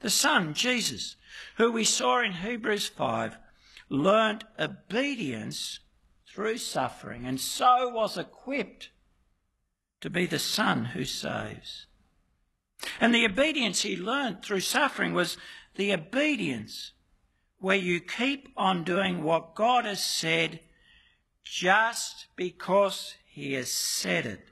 The 0.00 0.10
Son, 0.10 0.54
Jesus, 0.54 1.16
who 1.56 1.72
we 1.72 1.84
saw 1.84 2.20
in 2.22 2.32
Hebrews 2.32 2.88
5, 2.88 3.38
learnt 3.88 4.44
obedience 4.58 5.80
through 6.26 6.58
suffering 6.58 7.26
and 7.26 7.40
so 7.40 7.88
was 7.88 8.18
equipped 8.18 8.90
to 10.00 10.10
be 10.10 10.26
the 10.26 10.38
Son 10.38 10.84
who 10.86 11.04
saves. 11.04 11.86
And 13.00 13.14
the 13.14 13.24
obedience 13.24 13.82
he 13.82 13.96
learned 13.96 14.42
through 14.42 14.60
suffering 14.60 15.14
was 15.14 15.36
the 15.76 15.92
obedience 15.92 16.92
where 17.58 17.76
you 17.76 18.00
keep 18.00 18.48
on 18.56 18.84
doing 18.84 19.22
what 19.22 19.54
God 19.54 19.86
has 19.86 20.04
said 20.04 20.60
just 21.44 22.26
because 22.36 23.14
He 23.26 23.54
has 23.54 23.70
said 23.70 24.26
it. 24.26 24.48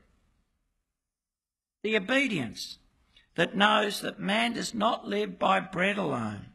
The 1.82 1.96
obedience 1.96 2.78
that 3.34 3.56
knows 3.56 4.00
that 4.00 4.20
man 4.20 4.54
does 4.54 4.74
not 4.74 5.08
live 5.08 5.38
by 5.38 5.60
bread 5.60 5.98
alone, 5.98 6.46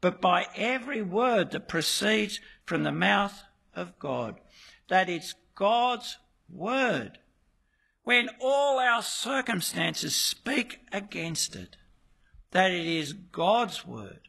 but 0.00 0.20
by 0.20 0.46
every 0.56 1.02
word 1.02 1.50
that 1.50 1.68
proceeds 1.68 2.40
from 2.64 2.82
the 2.82 2.92
mouth 2.92 3.42
of 3.74 3.98
God. 3.98 4.40
That 4.88 5.08
it's 5.08 5.34
God's 5.54 6.18
word. 6.48 7.18
When 8.10 8.28
all 8.40 8.80
our 8.80 9.02
circumstances 9.02 10.16
speak 10.16 10.80
against 10.90 11.54
it, 11.54 11.76
that 12.50 12.72
it 12.72 12.84
is 12.84 13.12
God's 13.12 13.86
word 13.86 14.26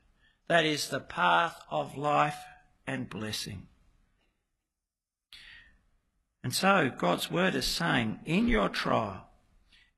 that 0.48 0.66
is 0.66 0.90
the 0.90 1.00
path 1.00 1.60
of 1.72 1.98
life 1.98 2.38
and 2.86 3.10
blessing. 3.10 3.66
And 6.44 6.54
so 6.54 6.92
God's 6.96 7.32
word 7.32 7.56
is 7.56 7.66
saying, 7.66 8.20
in 8.24 8.48
your 8.48 8.70
trial, 8.70 9.26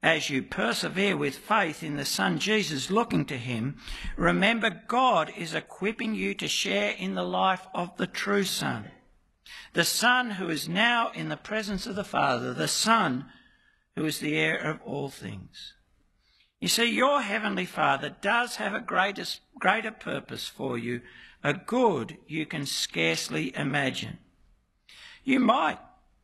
as 0.02 0.30
you 0.30 0.44
persevere 0.44 1.18
with 1.18 1.36
faith 1.36 1.84
in 1.84 1.98
the 1.98 2.06
Son 2.06 2.40
Jesus, 2.40 2.90
looking 2.90 3.26
to 3.26 3.38
him, 3.38 3.76
remember 4.16 4.82
God 4.88 5.30
is 5.38 5.54
equipping 5.54 6.16
you 6.16 6.34
to 6.36 6.48
share 6.48 6.92
in 6.92 7.16
the 7.16 7.24
life 7.24 7.68
of 7.76 7.98
the 7.98 8.08
true 8.08 8.46
Son. 8.46 8.92
The 9.74 9.84
Son 9.84 10.30
who 10.30 10.48
is 10.48 10.70
now 10.70 11.12
in 11.12 11.28
the 11.28 11.36
presence 11.36 11.86
of 11.86 11.98
the 11.98 12.06
Father, 12.06 12.54
the 12.54 12.70
Son 12.70 13.26
who 13.96 14.06
is 14.06 14.20
the 14.20 14.36
heir 14.36 14.58
of 14.58 14.80
all 14.86 15.10
things. 15.10 15.74
You 16.60 16.68
see, 16.68 16.86
your 16.86 17.22
Heavenly 17.22 17.66
Father 17.66 18.16
does 18.22 18.56
have 18.56 18.74
a 18.74 18.80
greatest, 18.80 19.42
greater 19.60 19.92
purpose 19.92 20.48
for 20.48 20.78
you, 20.78 21.02
a 21.44 21.54
good 21.54 22.18
you 22.28 22.46
can 22.46 22.66
scarcely 22.66 23.56
imagine. 23.56 24.18
You 25.24 25.40
might 25.40 25.80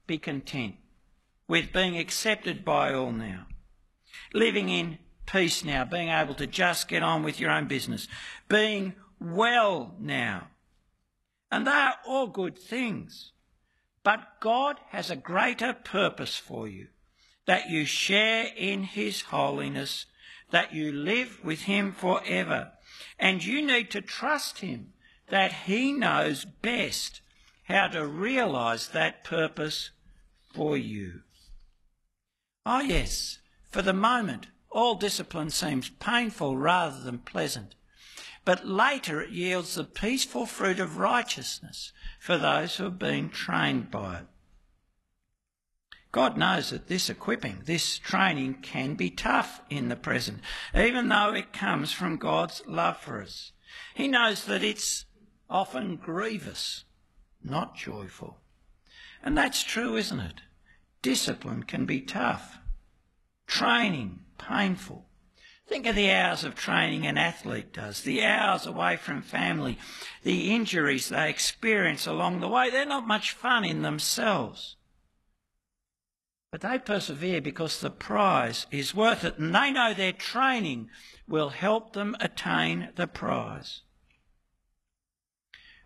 be 0.07 0.17
content 0.17 0.75
with 1.47 1.73
being 1.73 1.97
accepted 1.97 2.63
by 2.63 2.93
all 2.93 3.11
now, 3.11 3.47
living 4.33 4.69
in 4.69 4.99
peace 5.25 5.63
now, 5.63 5.83
being 5.83 6.09
able 6.09 6.35
to 6.35 6.47
just 6.47 6.87
get 6.87 7.03
on 7.03 7.23
with 7.23 7.39
your 7.39 7.51
own 7.51 7.67
business, 7.67 8.07
being 8.47 8.95
well 9.19 9.93
now. 9.99 10.47
And 11.51 11.67
they 11.67 11.71
are 11.71 11.95
all 12.07 12.27
good 12.27 12.57
things. 12.57 13.31
But 14.03 14.39
God 14.39 14.77
has 14.89 15.11
a 15.11 15.15
greater 15.15 15.73
purpose 15.73 16.37
for 16.37 16.67
you, 16.67 16.87
that 17.49 17.67
you 17.67 17.83
share 17.83 18.45
in 18.55 18.83
His 18.83 19.21
holiness 19.21 20.05
that 20.51 20.71
you 20.71 20.91
live 20.91 21.43
with 21.43 21.61
Him 21.61 21.91
forever. 21.91 22.73
And 23.17 23.43
you 23.43 23.65
need 23.65 23.89
to 23.89 24.01
trust 24.01 24.59
Him 24.59 24.93
that 25.29 25.51
He 25.65 25.91
knows 25.91 26.45
best 26.45 27.21
how 27.63 27.87
to 27.87 28.05
realize 28.05 28.89
that 28.89 29.23
purpose 29.23 29.89
for 30.53 30.77
you. 30.77 31.21
Oh, 32.67 32.81
yes, 32.81 33.39
for 33.71 33.81
the 33.81 33.93
moment, 33.93 34.45
All 34.71 34.95
discipline 34.95 35.49
seems 35.49 35.89
painful 35.89 36.55
rather 36.57 36.99
than 36.99 37.19
pleasant, 37.19 37.73
but 38.45 38.67
later 38.67 39.21
it 39.21 39.31
yields 39.31 39.75
the 39.75 39.83
peaceful 39.83 40.45
fruit 40.45 40.79
of 40.79 40.97
righteousness 40.97 41.91
for 42.19 42.37
those 42.37 42.75
who 42.75 42.83
have 42.83 42.99
been 42.99 43.29
trained 43.29 43.89
by 43.89 44.19
it. 44.19 44.27
God 46.11 46.37
knows 46.37 46.71
that 46.71 46.87
this 46.87 47.09
equipping, 47.09 47.61
this 47.65 47.99
training 47.99 48.55
can 48.61 48.95
be 48.95 49.11
tough 49.11 49.61
in 49.69 49.89
the 49.89 49.95
present, 49.95 50.39
even 50.73 51.07
though 51.09 51.33
it 51.33 51.53
comes 51.53 51.91
from 51.91 52.17
God's 52.17 52.63
love 52.65 52.97
for 52.97 53.21
us. 53.21 53.51
He 53.93 54.07
knows 54.07 54.45
that 54.45 54.63
it's 54.63 55.05
often 55.49 55.97
grievous, 55.97 56.85
not 57.43 57.75
joyful. 57.75 58.39
And 59.21 59.37
that's 59.37 59.63
true, 59.63 59.95
isn't 59.95 60.19
it? 60.19 60.41
Discipline 61.01 61.63
can 61.63 61.85
be 61.85 62.01
tough. 62.01 62.57
Training, 63.45 64.21
painful. 64.37 65.05
Think 65.67 65.85
of 65.85 65.95
the 65.95 66.11
hours 66.11 66.43
of 66.43 66.55
training 66.55 67.05
an 67.05 67.19
athlete 67.19 67.71
does, 67.71 68.01
the 68.01 68.23
hours 68.25 68.65
away 68.65 68.95
from 68.95 69.21
family, 69.21 69.77
the 70.23 70.51
injuries 70.55 71.09
they 71.09 71.29
experience 71.29 72.07
along 72.07 72.39
the 72.39 72.47
way. 72.47 72.71
They're 72.71 72.85
not 72.85 73.05
much 73.05 73.33
fun 73.33 73.63
in 73.63 73.83
themselves. 73.83 74.77
But 76.51 76.61
they 76.61 76.79
persevere 76.79 77.41
because 77.41 77.79
the 77.79 77.91
prize 77.91 78.65
is 78.71 78.95
worth 78.95 79.23
it 79.23 79.37
and 79.37 79.53
they 79.53 79.71
know 79.71 79.93
their 79.93 80.13
training 80.13 80.89
will 81.27 81.49
help 81.49 81.93
them 81.93 82.15
attain 82.19 82.89
the 82.95 83.07
prize. 83.07 83.81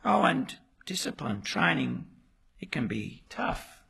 Oh, 0.06 0.24
and 0.24 0.56
discipline, 0.86 1.42
training, 1.42 2.06
it 2.60 2.72
can 2.72 2.88
be 2.88 3.24
tough 3.30 3.82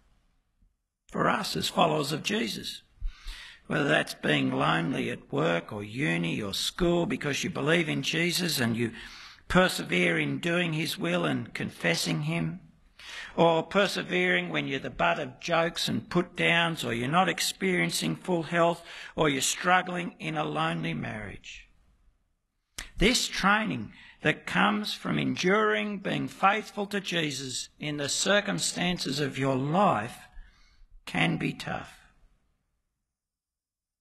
for 1.11 1.29
us 1.29 1.55
as 1.55 1.69
followers 1.69 2.11
of 2.11 2.23
Jesus. 2.23 2.81
Whether 3.67 3.87
that's 3.87 4.15
being 4.15 4.51
lonely 4.51 5.11
at 5.11 5.31
work 5.31 5.71
or 5.71 5.83
uni 5.83 6.41
or 6.41 6.53
school 6.53 7.05
because 7.05 7.43
you 7.43 7.49
believe 7.51 7.87
in 7.87 8.01
Jesus 8.01 8.59
and 8.59 8.75
you 8.75 8.91
persevere 9.47 10.17
in 10.17 10.39
doing 10.39 10.73
his 10.73 10.97
will 10.97 11.23
and 11.23 11.53
confessing 11.53 12.23
him 12.23 12.59
or 13.35 13.63
persevering 13.63 14.49
when 14.49 14.67
you're 14.67 14.79
the 14.79 14.89
butt 14.89 15.19
of 15.19 15.39
jokes 15.39 15.87
and 15.87 16.09
put 16.09 16.35
downs, 16.35 16.83
or 16.83 16.93
you're 16.93 17.07
not 17.07 17.29
experiencing 17.29 18.15
full 18.15 18.43
health, 18.43 18.83
or 19.15 19.29
you're 19.29 19.41
struggling 19.41 20.15
in 20.19 20.37
a 20.37 20.43
lonely 20.43 20.93
marriage. 20.93 21.67
This 22.97 23.27
training 23.27 23.91
that 24.21 24.45
comes 24.45 24.93
from 24.93 25.17
enduring 25.17 25.99
being 25.99 26.27
faithful 26.27 26.85
to 26.87 26.99
Jesus 26.99 27.69
in 27.79 27.97
the 27.97 28.09
circumstances 28.09 29.19
of 29.19 29.37
your 29.37 29.55
life 29.55 30.27
can 31.05 31.37
be 31.37 31.53
tough. 31.53 31.99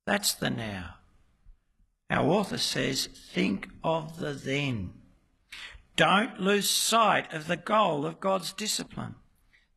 That's 0.07 0.35
the 0.35 0.51
now. 0.51 0.97
Our 2.11 2.29
author 2.29 2.59
says, 2.59 3.07
think 3.07 3.69
of 3.83 4.19
the 4.19 4.33
then. 4.33 4.93
Don't 5.97 6.41
lose 6.41 6.69
sight 6.69 7.33
of 7.33 7.47
the 7.47 7.57
goal 7.57 8.07
of 8.07 8.21
God's 8.21 8.53
discipline 8.53 9.15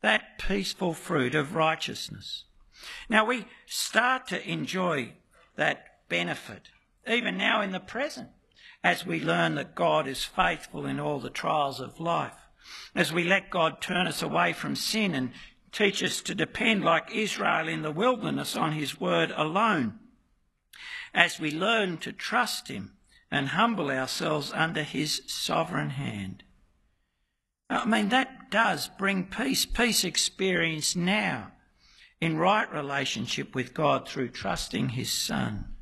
that 0.05 0.37
peaceful 0.37 0.93
fruit 0.93 1.33
of 1.33 1.55
righteousness. 1.55 2.43
Now 3.09 3.25
we 3.25 3.47
start 3.65 4.27
to 4.27 4.47
enjoy 4.47 5.13
that 5.55 5.83
benefit 6.09 6.69
even 7.07 7.37
now 7.37 7.63
in 7.63 7.71
the 7.71 7.79
present 7.79 8.29
as 8.83 9.03
we 9.03 9.19
learn 9.19 9.55
that 9.55 9.73
God 9.73 10.07
is 10.07 10.23
faithful 10.23 10.85
in 10.85 10.99
all 10.99 11.19
the 11.19 11.31
trials 11.31 11.79
of 11.79 11.99
life, 11.99 12.37
as 12.93 13.11
we 13.11 13.23
let 13.23 13.49
God 13.49 13.81
turn 13.81 14.05
us 14.05 14.21
away 14.21 14.53
from 14.53 14.75
sin 14.75 15.15
and 15.15 15.31
teach 15.71 16.03
us 16.03 16.21
to 16.21 16.35
depend 16.35 16.85
like 16.85 17.09
Israel 17.11 17.67
in 17.67 17.81
the 17.81 17.91
wilderness 17.91 18.55
on 18.55 18.73
his 18.73 18.99
word 18.99 19.33
alone, 19.35 19.97
as 21.15 21.39
we 21.39 21.49
learn 21.49 21.97
to 21.97 22.13
trust 22.13 22.67
him 22.67 22.93
and 23.31 23.47
humble 23.47 23.89
ourselves 23.89 24.53
under 24.53 24.83
his 24.83 25.23
sovereign 25.25 25.89
hand. 25.89 26.43
I 27.69 27.85
mean, 27.85 28.09
that 28.09 28.51
does 28.51 28.89
bring 28.97 29.25
peace, 29.25 29.65
peace 29.65 30.03
experienced 30.03 30.95
now 30.95 31.51
in 32.21 32.37
right 32.37 32.71
relationship 32.71 33.55
with 33.55 33.73
God 33.73 34.07
through 34.07 34.29
trusting 34.29 34.89
His 34.89 35.11
Son. 35.11 35.75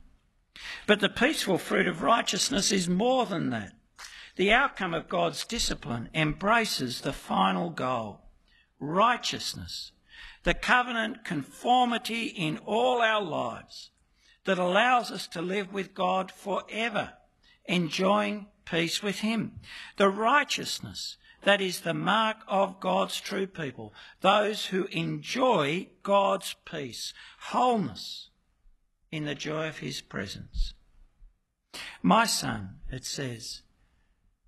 But 0.88 1.00
the 1.00 1.10
peaceful 1.10 1.58
fruit 1.58 1.88
of 1.88 2.02
righteousness 2.02 2.72
is 2.72 2.88
more 2.88 3.26
than 3.26 3.50
that. 3.50 3.74
The 4.36 4.52
outcome 4.52 4.94
of 4.94 5.10
God's 5.10 5.46
discipline 5.46 6.10
embraces 6.14 7.02
the 7.02 7.14
final 7.14 7.70
goal 7.70 8.22
righteousness, 8.80 9.92
the 10.44 10.54
covenant 10.54 11.24
conformity 11.24 12.26
in 12.26 12.58
all 12.66 13.02
our 13.02 13.22
lives 13.22 13.92
that 14.46 14.60
allows 14.60 15.10
us 15.10 15.26
to 15.28 15.42
live 15.42 15.72
with 15.72 15.94
God 15.94 16.32
forever, 16.32 17.14
enjoying 17.66 18.48
peace 18.66 19.02
with 19.02 19.20
Him. 19.20 19.60
The 19.96 20.10
righteousness 20.10 21.18
that 21.44 21.62
is 21.62 21.82
the 21.82 21.94
mark 21.94 22.38
of 22.48 22.80
God's 22.80 23.20
true 23.20 23.48
people, 23.48 23.94
those 24.22 24.68
who 24.68 24.86
enjoy 24.86 25.88
God's 26.02 26.56
peace, 26.66 27.14
wholeness 27.40 28.30
in 29.12 29.26
the 29.26 29.36
joy 29.36 29.68
of 29.68 29.80
his 29.80 30.02
presence. 30.02 30.74
My 32.02 32.26
son, 32.26 32.80
it 32.92 33.06
says, 33.06 33.62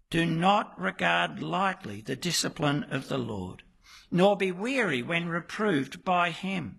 do 0.09 0.25
not 0.25 0.79
regard 0.79 1.41
lightly 1.41 2.01
the 2.01 2.15
discipline 2.15 2.85
of 2.85 3.09
the 3.09 3.17
Lord, 3.17 3.63
nor 4.11 4.37
be 4.37 4.51
weary 4.51 5.01
when 5.01 5.27
reproved 5.27 6.05
by 6.05 6.29
him. 6.29 6.77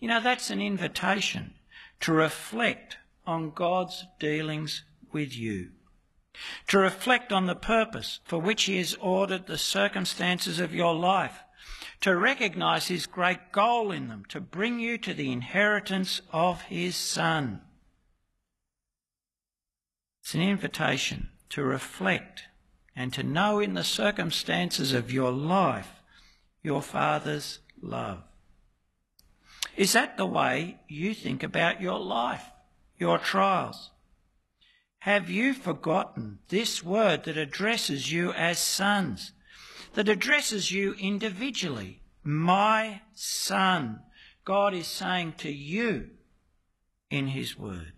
You 0.00 0.08
know, 0.08 0.20
that's 0.20 0.50
an 0.50 0.60
invitation 0.60 1.54
to 2.00 2.12
reflect 2.12 2.96
on 3.26 3.50
God's 3.50 4.06
dealings 4.18 4.84
with 5.12 5.36
you 5.36 5.70
to 6.68 6.78
reflect 6.78 7.32
on 7.32 7.46
the 7.46 7.54
purpose 7.54 8.20
for 8.24 8.38
which 8.38 8.64
He 8.64 8.78
has 8.78 8.94
ordered 9.00 9.46
the 9.46 9.58
circumstances 9.58 10.60
of 10.60 10.74
your 10.74 10.94
life, 10.94 11.40
to 12.00 12.16
recognize 12.16 12.88
His 12.88 13.06
great 13.06 13.52
goal 13.52 13.90
in 13.90 14.08
them, 14.08 14.24
to 14.28 14.40
bring 14.40 14.78
you 14.78 14.98
to 14.98 15.14
the 15.14 15.32
inheritance 15.32 16.20
of 16.32 16.62
His 16.62 16.96
Son. 16.96 17.60
It's 20.22 20.34
an 20.34 20.42
invitation 20.42 21.30
to 21.50 21.62
reflect 21.62 22.42
and 22.94 23.12
to 23.14 23.22
know 23.22 23.60
in 23.60 23.74
the 23.74 23.84
circumstances 23.84 24.92
of 24.92 25.12
your 25.12 25.30
life 25.30 26.02
your 26.62 26.82
Father's 26.82 27.60
love. 27.80 28.22
Is 29.76 29.92
that 29.92 30.16
the 30.16 30.26
way 30.26 30.80
you 30.88 31.14
think 31.14 31.42
about 31.42 31.80
your 31.80 32.00
life, 32.00 32.44
your 32.98 33.18
trials? 33.18 33.90
Have 35.00 35.30
you 35.30 35.54
forgotten 35.54 36.40
this 36.48 36.82
word 36.82 37.24
that 37.24 37.36
addresses 37.36 38.10
you 38.10 38.32
as 38.32 38.58
sons, 38.58 39.32
that 39.94 40.08
addresses 40.08 40.70
you 40.72 40.94
individually? 40.94 42.02
My 42.22 43.02
son. 43.14 44.00
God 44.44 44.74
is 44.74 44.86
saying 44.86 45.34
to 45.38 45.50
you 45.50 46.10
in 47.10 47.28
his 47.28 47.58
word. 47.58 47.92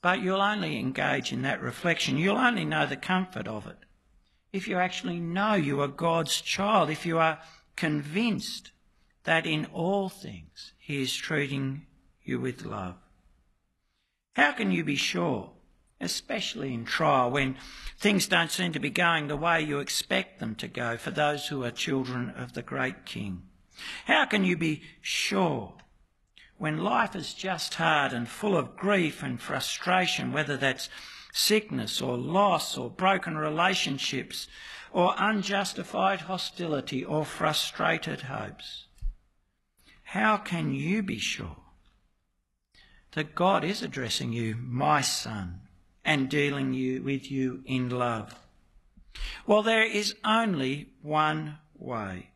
But 0.00 0.22
you'll 0.22 0.40
only 0.40 0.78
engage 0.78 1.32
in 1.32 1.42
that 1.42 1.60
reflection. 1.60 2.16
You'll 2.16 2.36
only 2.36 2.64
know 2.64 2.86
the 2.86 2.96
comfort 2.96 3.48
of 3.48 3.66
it 3.66 3.78
if 4.52 4.66
you 4.66 4.76
actually 4.76 5.20
know 5.20 5.54
you 5.54 5.80
are 5.80 5.88
God's 5.88 6.40
child, 6.40 6.90
if 6.90 7.04
you 7.04 7.18
are 7.18 7.38
convinced 7.76 8.72
that 9.24 9.46
in 9.46 9.66
all 9.66 10.08
things 10.08 10.72
he 10.78 11.02
is 11.02 11.14
treating 11.14 11.86
you 12.22 12.40
with 12.40 12.64
love. 12.64 12.96
How 14.38 14.52
can 14.52 14.70
you 14.70 14.84
be 14.84 14.94
sure, 14.94 15.50
especially 16.00 16.72
in 16.72 16.84
trial 16.84 17.28
when 17.28 17.56
things 17.98 18.28
don't 18.28 18.52
seem 18.52 18.72
to 18.72 18.78
be 18.78 18.88
going 18.88 19.26
the 19.26 19.36
way 19.36 19.60
you 19.60 19.80
expect 19.80 20.38
them 20.38 20.54
to 20.54 20.68
go 20.68 20.96
for 20.96 21.10
those 21.10 21.48
who 21.48 21.64
are 21.64 21.72
children 21.72 22.30
of 22.36 22.52
the 22.52 22.62
great 22.62 23.04
King? 23.04 23.42
How 24.04 24.26
can 24.26 24.44
you 24.44 24.56
be 24.56 24.82
sure 25.00 25.74
when 26.56 26.78
life 26.78 27.16
is 27.16 27.34
just 27.34 27.74
hard 27.74 28.12
and 28.12 28.28
full 28.28 28.56
of 28.56 28.76
grief 28.76 29.24
and 29.24 29.40
frustration, 29.40 30.32
whether 30.32 30.56
that's 30.56 30.88
sickness 31.32 32.00
or 32.00 32.16
loss 32.16 32.78
or 32.78 32.90
broken 32.90 33.36
relationships 33.36 34.46
or 34.92 35.16
unjustified 35.18 36.20
hostility 36.20 37.04
or 37.04 37.24
frustrated 37.24 38.20
hopes? 38.20 38.86
How 40.04 40.36
can 40.36 40.72
you 40.72 41.02
be 41.02 41.18
sure 41.18 41.56
that 43.18 43.34
God 43.34 43.64
is 43.64 43.82
addressing 43.82 44.32
you, 44.32 44.54
my 44.62 45.00
son, 45.00 45.62
and 46.04 46.28
dealing 46.28 46.72
you, 46.72 47.02
with 47.02 47.32
you 47.32 47.64
in 47.66 47.90
love? 47.90 48.32
Well, 49.44 49.64
there 49.64 49.82
is 49.82 50.14
only 50.24 50.90
one 51.02 51.58
way. 51.76 52.30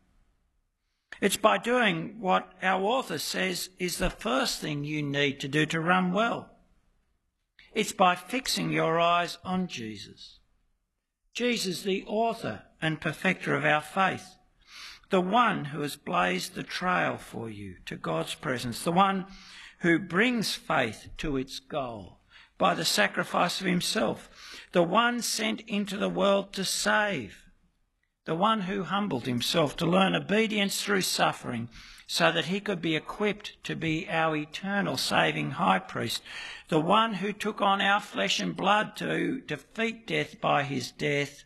It's 1.21 1.37
by 1.37 1.57
doing 1.57 2.17
what 2.19 2.51
our 2.61 2.83
author 2.83 3.17
says 3.17 3.69
is 3.79 3.97
the 3.97 4.09
first 4.09 4.59
thing 4.59 4.83
you 4.83 5.01
need 5.01 5.39
to 5.39 5.47
do 5.47 5.65
to 5.67 5.79
run 5.79 6.11
well. 6.11 6.49
It's 7.73 7.93
by 7.93 8.15
fixing 8.15 8.69
your 8.69 8.99
eyes 8.99 9.37
on 9.45 9.67
Jesus. 9.67 10.39
Jesus, 11.33 11.83
the 11.83 12.03
author 12.07 12.63
and 12.81 12.99
perfecter 12.99 13.55
of 13.55 13.63
our 13.63 13.79
faith, 13.79 14.35
the 15.11 15.21
one 15.21 15.63
who 15.63 15.79
has 15.79 15.95
blazed 15.95 16.55
the 16.55 16.63
trail 16.63 17.15
for 17.15 17.49
you 17.49 17.75
to 17.85 17.95
God's 17.95 18.35
presence, 18.35 18.83
the 18.83 18.91
one 18.91 19.27
who 19.83 19.99
brings 19.99 20.55
faith 20.55 21.09
to 21.17 21.35
its 21.35 21.59
goal 21.59 22.17
by 22.57 22.73
the 22.73 22.85
sacrifice 22.85 23.59
of 23.59 23.67
himself, 23.67 24.29
the 24.71 24.81
one 24.81 25.21
sent 25.21 25.59
into 25.67 25.97
the 25.97 26.09
world 26.09 26.53
to 26.53 26.63
save, 26.63 27.43
the 28.23 28.33
one 28.33 28.61
who 28.61 28.83
humbled 28.83 29.25
himself 29.25 29.75
to 29.75 29.85
learn 29.85 30.15
obedience 30.15 30.81
through 30.81 31.01
suffering 31.01 31.67
so 32.07 32.31
that 32.31 32.45
he 32.45 32.61
could 32.61 32.81
be 32.81 32.95
equipped 32.95 33.61
to 33.61 33.75
be 33.75 34.07
our 34.09 34.37
eternal 34.37 34.95
saving 34.95 35.51
high 35.51 35.79
priest, 35.79 36.23
the 36.69 36.79
one 36.79 37.15
who 37.15 37.33
took 37.33 37.61
on 37.61 37.81
our 37.81 37.99
flesh 37.99 38.39
and 38.39 38.55
blood 38.55 38.95
to 38.95 39.41
defeat 39.41 40.07
death 40.07 40.39
by 40.39 40.63
his 40.63 40.91
death, 40.91 41.43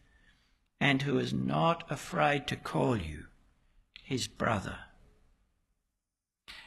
and 0.79 1.01
who 1.01 1.17
is 1.17 1.33
not 1.33 1.83
afraid 1.89 2.45
to 2.45 2.55
call 2.55 2.97
you 2.97 3.25
his 4.03 4.27
brother. 4.27 4.77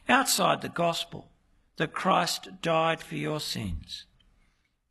Outside 0.09 0.62
the 0.62 0.68
gospel, 0.68 1.29
that 1.80 1.94
Christ 1.94 2.60
died 2.60 3.00
for 3.00 3.14
your 3.14 3.40
sins, 3.40 4.04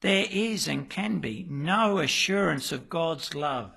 there 0.02 0.26
is 0.28 0.68
and 0.68 0.90
can 0.90 1.20
be 1.20 1.46
no 1.48 2.00
assurance 2.00 2.72
of 2.72 2.90
God's 2.90 3.36
love 3.36 3.74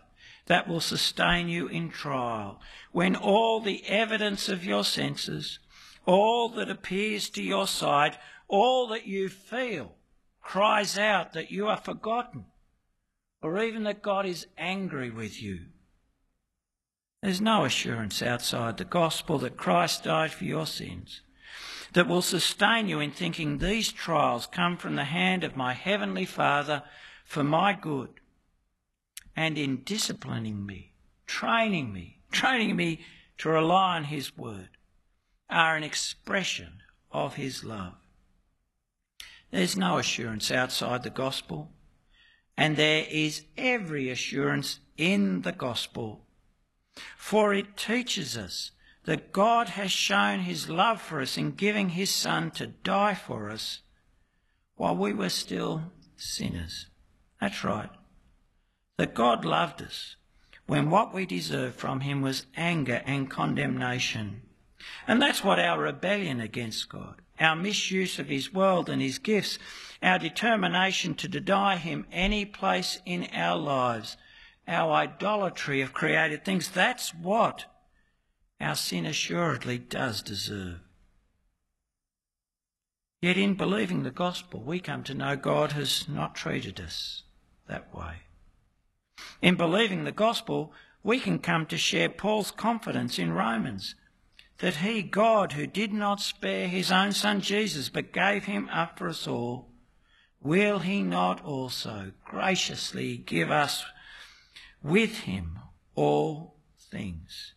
that 0.46 0.66
will 0.66 0.80
sustain 0.80 1.46
you 1.46 1.68
in 1.68 1.90
trial 1.90 2.58
when 2.90 3.14
all 3.14 3.60
the 3.60 3.84
evidence 3.86 4.48
of 4.48 4.64
your 4.64 4.82
senses, 4.82 5.58
all 6.06 6.48
that 6.48 6.70
appears 6.70 7.28
to 7.28 7.42
your 7.42 7.66
sight, 7.66 8.16
all 8.48 8.86
that 8.86 9.06
you 9.06 9.28
feel 9.28 9.92
cries 10.40 10.96
out 10.96 11.34
that 11.34 11.50
you 11.50 11.68
are 11.68 11.76
forgotten 11.76 12.46
or 13.42 13.62
even 13.62 13.82
that 13.82 14.00
God 14.00 14.24
is 14.24 14.46
angry 14.56 15.10
with 15.10 15.42
you. 15.42 15.66
There's 17.22 17.42
no 17.42 17.66
assurance 17.66 18.22
outside 18.22 18.78
the 18.78 18.86
gospel 18.86 19.36
that 19.40 19.58
Christ 19.58 20.04
died 20.04 20.32
for 20.32 20.44
your 20.44 20.66
sins 20.66 21.20
that 21.92 22.08
will 22.08 22.22
sustain 22.22 22.88
you 22.88 23.00
in 23.00 23.10
thinking 23.10 23.58
these 23.58 23.92
trials 23.92 24.46
come 24.46 24.76
from 24.76 24.96
the 24.96 25.04
hand 25.04 25.44
of 25.44 25.56
my 25.56 25.74
heavenly 25.74 26.24
Father 26.24 26.82
for 27.24 27.44
my 27.44 27.72
good 27.72 28.08
and 29.36 29.56
in 29.56 29.82
disciplining 29.84 30.64
me, 30.66 30.92
training 31.26 31.92
me, 31.92 32.18
training 32.30 32.76
me 32.76 33.00
to 33.38 33.48
rely 33.48 33.96
on 33.96 34.04
His 34.04 34.36
word 34.36 34.70
are 35.48 35.76
an 35.76 35.82
expression 35.82 36.82
of 37.10 37.34
His 37.34 37.64
love. 37.64 37.94
There's 39.50 39.76
no 39.76 39.98
assurance 39.98 40.50
outside 40.50 41.02
the 41.02 41.10
gospel, 41.10 41.72
and 42.56 42.76
there 42.76 43.04
is 43.10 43.44
every 43.56 44.08
assurance 44.08 44.80
in 44.96 45.42
the 45.42 45.52
gospel, 45.52 46.24
for 47.16 47.52
it 47.52 47.76
teaches 47.76 48.36
us 48.36 48.70
that 49.04 49.32
God 49.32 49.70
has 49.70 49.90
shown 49.90 50.40
his 50.40 50.68
love 50.68 51.00
for 51.00 51.20
us 51.20 51.36
in 51.36 51.52
giving 51.52 51.90
his 51.90 52.10
Son 52.10 52.50
to 52.52 52.68
die 52.68 53.14
for 53.14 53.50
us 53.50 53.80
while 54.76 54.96
we 54.96 55.12
were 55.12 55.28
still 55.28 55.82
sinners. 56.16 56.86
That's 57.40 57.64
right. 57.64 57.90
That 58.98 59.14
God 59.14 59.44
loved 59.44 59.82
us 59.82 60.16
when 60.66 60.90
what 60.90 61.12
we 61.12 61.26
deserved 61.26 61.76
from 61.76 62.00
him 62.00 62.22
was 62.22 62.46
anger 62.56 63.02
and 63.04 63.28
condemnation. 63.28 64.42
And 65.06 65.20
that's 65.20 65.42
what 65.42 65.58
our 65.58 65.80
rebellion 65.80 66.40
against 66.40 66.88
God, 66.88 67.20
our 67.40 67.56
misuse 67.56 68.18
of 68.18 68.28
his 68.28 68.52
world 68.52 68.88
and 68.88 69.02
his 69.02 69.18
gifts, 69.18 69.58
our 70.02 70.18
determination 70.18 71.14
to 71.16 71.28
deny 71.28 71.76
him 71.76 72.06
any 72.12 72.44
place 72.44 73.00
in 73.04 73.28
our 73.32 73.58
lives, 73.58 74.16
our 74.68 74.92
idolatry 74.92 75.80
of 75.80 75.92
created 75.92 76.44
things, 76.44 76.70
that's 76.70 77.12
what 77.14 77.66
our 78.62 78.76
sin 78.76 79.04
assuredly 79.06 79.78
does 79.78 80.22
deserve. 80.22 80.80
Yet 83.20 83.36
in 83.36 83.54
believing 83.54 84.02
the 84.02 84.10
gospel, 84.10 84.60
we 84.60 84.80
come 84.80 85.04
to 85.04 85.14
know 85.14 85.36
God 85.36 85.72
has 85.72 86.08
not 86.08 86.34
treated 86.34 86.80
us 86.80 87.22
that 87.68 87.94
way. 87.94 88.22
In 89.40 89.54
believing 89.54 90.04
the 90.04 90.12
gospel, 90.12 90.72
we 91.04 91.20
can 91.20 91.38
come 91.38 91.66
to 91.66 91.78
share 91.78 92.08
Paul's 92.08 92.50
confidence 92.50 93.18
in 93.18 93.32
Romans 93.32 93.94
that 94.58 94.76
he, 94.76 95.02
God, 95.02 95.52
who 95.52 95.66
did 95.66 95.92
not 95.92 96.20
spare 96.20 96.68
his 96.68 96.92
own 96.92 97.12
son 97.12 97.40
Jesus, 97.40 97.88
but 97.88 98.12
gave 98.12 98.44
him 98.44 98.68
up 98.70 98.98
for 98.98 99.08
us 99.08 99.26
all, 99.26 99.68
will 100.40 100.80
he 100.80 101.02
not 101.02 101.44
also 101.44 102.12
graciously 102.24 103.16
give 103.16 103.50
us 103.50 103.84
with 104.82 105.20
him 105.20 105.58
all 105.94 106.56
things? 106.78 107.54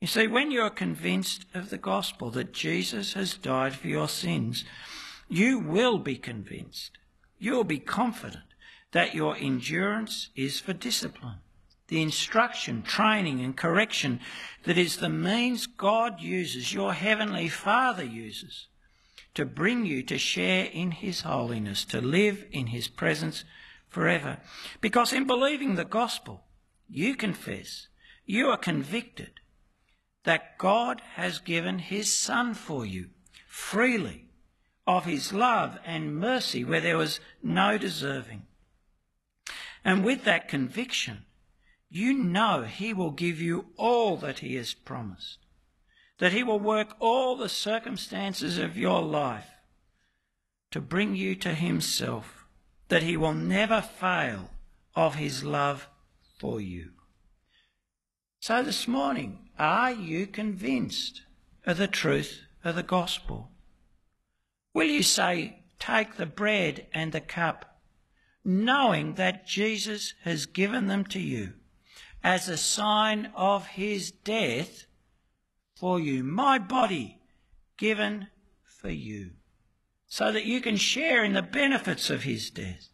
You 0.00 0.06
see, 0.06 0.26
when 0.26 0.50
you're 0.50 0.70
convinced 0.70 1.46
of 1.54 1.70
the 1.70 1.78
gospel 1.78 2.30
that 2.32 2.52
Jesus 2.52 3.14
has 3.14 3.34
died 3.34 3.74
for 3.74 3.88
your 3.88 4.08
sins, 4.08 4.64
you 5.28 5.58
will 5.58 5.98
be 5.98 6.16
convinced, 6.16 6.98
you'll 7.38 7.64
be 7.64 7.78
confident 7.78 8.44
that 8.92 9.14
your 9.14 9.36
endurance 9.36 10.28
is 10.36 10.60
for 10.60 10.74
discipline, 10.74 11.38
the 11.88 12.02
instruction, 12.02 12.82
training, 12.82 13.40
and 13.40 13.56
correction 13.56 14.20
that 14.64 14.76
is 14.76 14.98
the 14.98 15.08
means 15.08 15.66
God 15.66 16.20
uses, 16.20 16.74
your 16.74 16.92
heavenly 16.92 17.48
Father 17.48 18.04
uses, 18.04 18.68
to 19.34 19.44
bring 19.44 19.86
you 19.86 20.02
to 20.04 20.18
share 20.18 20.66
in 20.66 20.90
His 20.90 21.22
holiness, 21.22 21.84
to 21.86 22.00
live 22.00 22.44
in 22.52 22.68
His 22.68 22.86
presence 22.86 23.44
forever. 23.88 24.38
Because 24.80 25.12
in 25.12 25.26
believing 25.26 25.74
the 25.74 25.84
gospel, 25.84 26.44
you 26.88 27.16
confess, 27.16 27.88
you 28.26 28.48
are 28.48 28.58
convicted 28.58 29.40
that 30.26 30.58
God 30.58 31.00
has 31.14 31.38
given 31.38 31.78
his 31.78 32.12
Son 32.12 32.52
for 32.52 32.84
you 32.84 33.10
freely 33.46 34.24
of 34.84 35.04
his 35.04 35.32
love 35.32 35.78
and 35.84 36.16
mercy 36.16 36.64
where 36.64 36.80
there 36.80 36.98
was 36.98 37.20
no 37.44 37.78
deserving. 37.78 38.42
And 39.84 40.04
with 40.04 40.24
that 40.24 40.48
conviction, 40.48 41.26
you 41.88 42.12
know 42.12 42.64
he 42.64 42.92
will 42.92 43.12
give 43.12 43.40
you 43.40 43.66
all 43.76 44.16
that 44.16 44.40
he 44.40 44.56
has 44.56 44.74
promised, 44.74 45.38
that 46.18 46.32
he 46.32 46.42
will 46.42 46.58
work 46.58 46.96
all 46.98 47.36
the 47.36 47.48
circumstances 47.48 48.58
of 48.58 48.76
your 48.76 49.02
life 49.02 49.50
to 50.72 50.80
bring 50.80 51.14
you 51.14 51.36
to 51.36 51.54
himself, 51.54 52.46
that 52.88 53.04
he 53.04 53.16
will 53.16 53.32
never 53.32 53.80
fail 53.80 54.50
of 54.96 55.14
his 55.14 55.44
love 55.44 55.88
for 56.36 56.60
you. 56.60 56.90
So 58.40 58.64
this 58.64 58.88
morning, 58.88 59.45
are 59.58 59.92
you 59.92 60.26
convinced 60.26 61.22
of 61.64 61.78
the 61.78 61.88
truth 61.88 62.42
of 62.64 62.74
the 62.74 62.82
gospel? 62.82 63.50
Will 64.74 64.86
you 64.86 65.02
say, 65.02 65.62
Take 65.78 66.16
the 66.16 66.26
bread 66.26 66.86
and 66.92 67.12
the 67.12 67.20
cup, 67.20 67.80
knowing 68.44 69.14
that 69.14 69.46
Jesus 69.46 70.14
has 70.22 70.46
given 70.46 70.86
them 70.86 71.04
to 71.06 71.20
you 71.20 71.54
as 72.22 72.48
a 72.48 72.56
sign 72.56 73.30
of 73.34 73.66
his 73.68 74.10
death 74.10 74.86
for 75.76 76.00
you, 76.00 76.24
my 76.24 76.58
body 76.58 77.20
given 77.76 78.28
for 78.64 78.90
you, 78.90 79.32
so 80.06 80.32
that 80.32 80.44
you 80.44 80.60
can 80.60 80.76
share 80.76 81.22
in 81.24 81.34
the 81.34 81.42
benefits 81.42 82.10
of 82.10 82.22
his 82.22 82.50
death? 82.50 82.88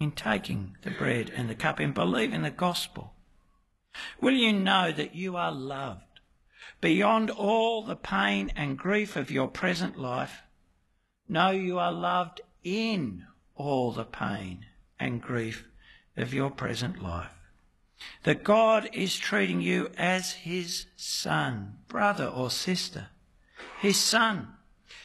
In 0.00 0.12
taking 0.12 0.76
the 0.82 0.90
bread 0.92 1.30
and 1.34 1.50
the 1.50 1.54
cup 1.54 1.80
and 1.80 1.92
believing 1.92 2.42
the 2.42 2.50
gospel? 2.50 3.14
Will 4.20 4.34
you 4.34 4.52
know 4.52 4.92
that 4.92 5.14
you 5.14 5.36
are 5.36 5.50
loved 5.50 6.20
beyond 6.80 7.30
all 7.30 7.82
the 7.82 7.96
pain 7.96 8.52
and 8.54 8.78
grief 8.78 9.16
of 9.16 9.30
your 9.30 9.48
present 9.48 9.98
life? 9.98 10.42
Know 11.28 11.50
you 11.50 11.78
are 11.78 11.92
loved 11.92 12.40
in 12.62 13.26
all 13.56 13.90
the 13.90 14.04
pain 14.04 14.66
and 15.00 15.20
grief 15.20 15.66
of 16.16 16.32
your 16.32 16.50
present 16.50 17.02
life. 17.02 17.34
That 18.22 18.44
God 18.44 18.88
is 18.92 19.16
treating 19.16 19.60
you 19.60 19.90
as 19.98 20.32
his 20.32 20.86
son, 20.96 21.78
brother 21.88 22.26
or 22.26 22.50
sister, 22.50 23.08
his 23.80 23.96
son, 23.98 24.54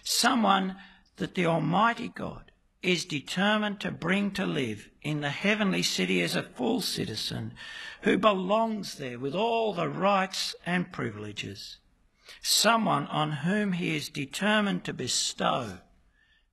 someone 0.03 0.75
that 1.17 1.33
the 1.33 1.47
Almighty 1.47 2.09
God 2.09 2.51
is 2.84 3.05
determined 3.05 3.79
to 3.79 3.89
bring 3.89 4.29
to 4.31 4.45
live 4.45 4.89
in 5.01 5.21
the 5.21 5.29
heavenly 5.29 5.81
city 5.81 6.21
as 6.21 6.36
a 6.36 6.43
full 6.43 6.81
citizen 6.81 7.53
who 8.01 8.17
belongs 8.17 8.95
there 8.95 9.17
with 9.17 9.34
all 9.34 9.73
the 9.73 9.88
rights 9.88 10.53
and 10.65 10.91
privileges. 10.91 11.77
Someone 12.41 13.07
on 13.07 13.31
whom 13.31 13.71
he 13.73 13.95
is 13.95 14.09
determined 14.09 14.84
to 14.84 14.93
bestow 14.93 15.79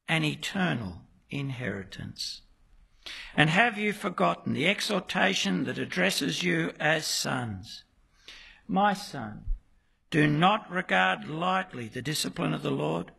an 0.08 0.24
eternal 0.24 1.02
inheritance. 1.30 2.42
And 3.36 3.50
have 3.50 3.76
you 3.76 3.92
forgotten 3.92 4.52
the 4.52 4.68
exhortation 4.68 5.64
that 5.64 5.78
addresses 5.78 6.42
you 6.42 6.72
as 6.78 7.06
sons? 7.06 7.84
My 8.68 8.92
son, 8.92 9.44
do 10.10 10.26
not 10.26 10.70
regard 10.70 11.28
lightly 11.28 11.88
the 11.88 12.02
discipline 12.02 12.52
of 12.52 12.62
the 12.62 12.70
Lord, 12.70 13.12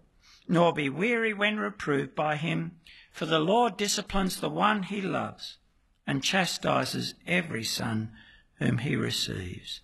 nor 0.47 0.73
be 0.73 0.89
weary 0.89 1.33
when 1.33 1.57
reproved 1.57 2.15
by 2.15 2.35
him, 2.35 2.77
for 3.11 3.25
the 3.25 3.39
Lord 3.39 3.77
disciplines 3.77 4.39
the 4.39 4.49
one 4.49 4.83
he 4.83 5.01
loves 5.01 5.57
and 6.07 6.23
chastises 6.23 7.13
every 7.27 7.63
son 7.63 8.11
whom 8.55 8.79
he 8.79 8.95
receives. 8.95 9.81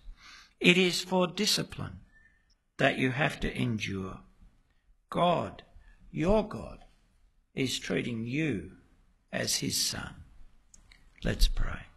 It 0.60 0.76
is 0.76 1.02
for 1.02 1.26
discipline 1.26 2.00
that 2.78 2.98
you 2.98 3.10
have 3.10 3.38
to 3.40 3.56
endure. 3.56 4.20
God, 5.10 5.62
your 6.10 6.46
God, 6.46 6.78
is 7.54 7.78
treating 7.78 8.24
you 8.24 8.72
as 9.32 9.56
his 9.56 9.80
son. 9.80 10.14
Let's 11.22 11.48
pray. 11.48 11.87